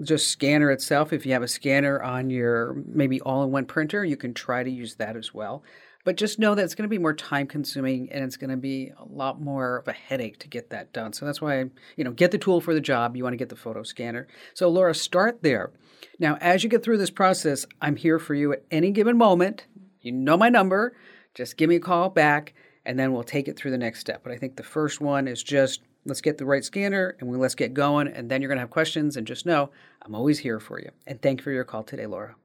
just 0.02 0.28
scanner 0.28 0.70
itself. 0.70 1.12
If 1.12 1.26
you 1.26 1.32
have 1.32 1.42
a 1.42 1.48
scanner 1.48 2.00
on 2.00 2.30
your 2.30 2.74
maybe 2.86 3.20
all-in-one 3.20 3.66
printer, 3.66 4.04
you 4.04 4.16
can 4.16 4.34
try 4.34 4.62
to 4.62 4.70
use 4.70 4.94
that 4.94 5.16
as 5.16 5.34
well. 5.34 5.62
But 6.04 6.16
just 6.16 6.38
know 6.38 6.54
that 6.54 6.64
it's 6.64 6.74
going 6.74 6.88
to 6.88 6.88
be 6.88 6.96
more 6.96 7.12
time 7.12 7.46
consuming 7.46 8.08
and 8.10 8.24
it's 8.24 8.38
going 8.38 8.50
to 8.50 8.56
be 8.56 8.90
a 8.98 9.04
lot 9.04 9.40
more 9.40 9.78
of 9.78 9.88
a 9.88 9.92
headache 9.92 10.38
to 10.38 10.48
get 10.48 10.70
that 10.70 10.94
done. 10.94 11.12
So 11.12 11.26
that's 11.26 11.42
why, 11.42 11.66
you 11.96 12.04
know, 12.04 12.12
get 12.12 12.30
the 12.30 12.38
tool 12.38 12.62
for 12.62 12.72
the 12.72 12.80
job. 12.80 13.16
You 13.16 13.24
want 13.24 13.34
to 13.34 13.38
get 13.38 13.50
the 13.50 13.56
photo 13.56 13.82
scanner. 13.82 14.26
So, 14.54 14.70
Laura, 14.70 14.94
start 14.94 15.42
there. 15.42 15.72
Now, 16.18 16.38
as 16.40 16.64
you 16.64 16.70
get 16.70 16.82
through 16.82 16.98
this 16.98 17.10
process, 17.10 17.66
I'm 17.82 17.96
here 17.96 18.18
for 18.18 18.34
you 18.34 18.52
at 18.52 18.64
any 18.70 18.92
given 18.92 19.18
moment. 19.18 19.66
You 20.00 20.12
know 20.12 20.38
my 20.38 20.48
number. 20.48 20.94
Just 21.34 21.56
give 21.56 21.68
me 21.68 21.76
a 21.76 21.80
call 21.80 22.08
back 22.08 22.54
and 22.84 22.98
then 22.98 23.12
we'll 23.12 23.22
take 23.22 23.48
it 23.48 23.56
through 23.56 23.70
the 23.70 23.78
next 23.78 24.00
step. 24.00 24.22
But 24.22 24.32
I 24.32 24.36
think 24.36 24.56
the 24.56 24.62
first 24.62 25.00
one 25.00 25.28
is 25.28 25.42
just 25.42 25.82
let's 26.06 26.20
get 26.20 26.38
the 26.38 26.46
right 26.46 26.64
scanner 26.64 27.16
and 27.20 27.28
we 27.28 27.36
let's 27.36 27.54
get 27.54 27.74
going. 27.74 28.08
And 28.08 28.30
then 28.30 28.40
you're 28.40 28.48
going 28.48 28.56
to 28.56 28.62
have 28.62 28.70
questions. 28.70 29.16
And 29.16 29.26
just 29.26 29.46
know 29.46 29.70
I'm 30.02 30.14
always 30.14 30.38
here 30.38 30.60
for 30.60 30.80
you. 30.80 30.90
And 31.06 31.20
thank 31.20 31.40
you 31.40 31.44
for 31.44 31.52
your 31.52 31.64
call 31.64 31.82
today, 31.82 32.06
Laura. 32.06 32.36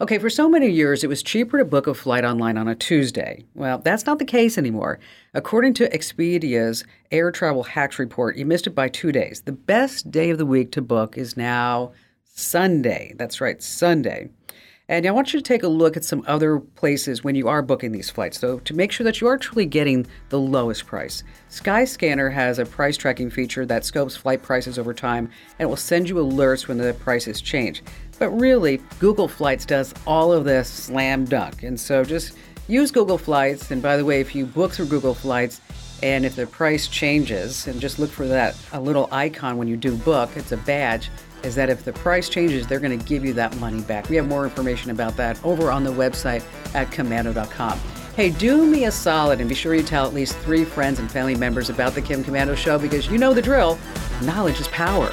Okay, 0.00 0.18
for 0.18 0.28
so 0.28 0.48
many 0.48 0.68
years, 0.68 1.04
it 1.04 1.06
was 1.06 1.22
cheaper 1.22 1.56
to 1.56 1.64
book 1.64 1.86
a 1.86 1.94
flight 1.94 2.24
online 2.24 2.58
on 2.58 2.66
a 2.66 2.74
Tuesday. 2.74 3.44
Well, 3.54 3.78
that's 3.78 4.06
not 4.06 4.18
the 4.18 4.24
case 4.24 4.58
anymore. 4.58 4.98
According 5.34 5.74
to 5.74 5.88
Expedia's 5.94 6.84
Air 7.12 7.30
Travel 7.30 7.62
Hacks 7.62 8.00
report, 8.00 8.36
you 8.36 8.44
missed 8.44 8.66
it 8.66 8.74
by 8.74 8.88
two 8.88 9.12
days. 9.12 9.42
The 9.42 9.52
best 9.52 10.10
day 10.10 10.30
of 10.30 10.38
the 10.38 10.46
week 10.46 10.72
to 10.72 10.82
book 10.82 11.16
is 11.16 11.36
now 11.36 11.92
Sunday. 12.24 13.14
That's 13.16 13.40
right, 13.40 13.62
Sunday. 13.62 14.30
And 14.86 15.06
I 15.06 15.12
want 15.12 15.32
you 15.32 15.40
to 15.40 15.42
take 15.42 15.62
a 15.62 15.68
look 15.68 15.96
at 15.96 16.04
some 16.04 16.22
other 16.26 16.60
places 16.60 17.24
when 17.24 17.34
you 17.34 17.48
are 17.48 17.62
booking 17.62 17.92
these 17.92 18.10
flights, 18.10 18.38
so 18.38 18.58
to 18.58 18.74
make 18.74 18.92
sure 18.92 19.04
that 19.04 19.18
you 19.18 19.26
are 19.26 19.38
truly 19.38 19.64
getting 19.64 20.06
the 20.28 20.38
lowest 20.38 20.84
price. 20.84 21.22
Skyscanner 21.48 22.30
has 22.30 22.58
a 22.58 22.66
price 22.66 22.98
tracking 22.98 23.30
feature 23.30 23.64
that 23.64 23.86
scopes 23.86 24.14
flight 24.14 24.42
prices 24.42 24.78
over 24.78 24.92
time 24.92 25.30
and 25.58 25.70
will 25.70 25.76
send 25.76 26.06
you 26.06 26.16
alerts 26.16 26.68
when 26.68 26.76
the 26.76 26.92
prices 27.00 27.40
change. 27.40 27.82
But 28.18 28.28
really, 28.28 28.78
Google 28.98 29.26
Flights 29.26 29.64
does 29.64 29.94
all 30.06 30.34
of 30.34 30.44
this 30.44 30.68
slam 30.68 31.24
dunk. 31.24 31.62
And 31.62 31.80
so 31.80 32.04
just 32.04 32.36
use 32.68 32.90
Google 32.90 33.16
Flights. 33.16 33.70
And 33.70 33.80
by 33.80 33.96
the 33.96 34.04
way, 34.04 34.20
if 34.20 34.34
you 34.34 34.44
book 34.44 34.72
through 34.72 34.86
Google 34.86 35.14
Flights, 35.14 35.62
and 36.02 36.26
if 36.26 36.36
the 36.36 36.46
price 36.46 36.88
changes, 36.88 37.66
and 37.66 37.80
just 37.80 37.98
look 37.98 38.10
for 38.10 38.26
that 38.26 38.54
a 38.74 38.80
little 38.80 39.08
icon 39.10 39.56
when 39.56 39.68
you 39.68 39.76
do 39.78 39.96
book, 39.96 40.28
it's 40.36 40.52
a 40.52 40.58
badge 40.58 41.08
is 41.44 41.54
that 41.54 41.70
if 41.70 41.84
the 41.84 41.92
price 41.92 42.28
changes, 42.28 42.66
they're 42.66 42.80
going 42.80 42.98
to 42.98 43.04
give 43.04 43.24
you 43.24 43.32
that 43.34 43.56
money 43.58 43.82
back. 43.82 44.08
We 44.08 44.16
have 44.16 44.26
more 44.26 44.44
information 44.44 44.90
about 44.90 45.16
that 45.16 45.42
over 45.44 45.70
on 45.70 45.84
the 45.84 45.92
website 45.92 46.42
at 46.74 46.90
komando.com. 46.90 47.78
Hey, 48.16 48.30
do 48.30 48.64
me 48.64 48.84
a 48.84 48.90
solid 48.92 49.40
and 49.40 49.48
be 49.48 49.54
sure 49.54 49.74
you 49.74 49.82
tell 49.82 50.06
at 50.06 50.14
least 50.14 50.36
three 50.38 50.64
friends 50.64 51.00
and 51.00 51.10
family 51.10 51.34
members 51.34 51.68
about 51.68 51.94
the 51.94 52.02
Kim 52.02 52.22
Komando 52.22 52.56
Show 52.56 52.78
because 52.78 53.08
you 53.08 53.18
know 53.18 53.34
the 53.34 53.42
drill. 53.42 53.78
Knowledge 54.22 54.60
is 54.60 54.68
power. 54.68 55.12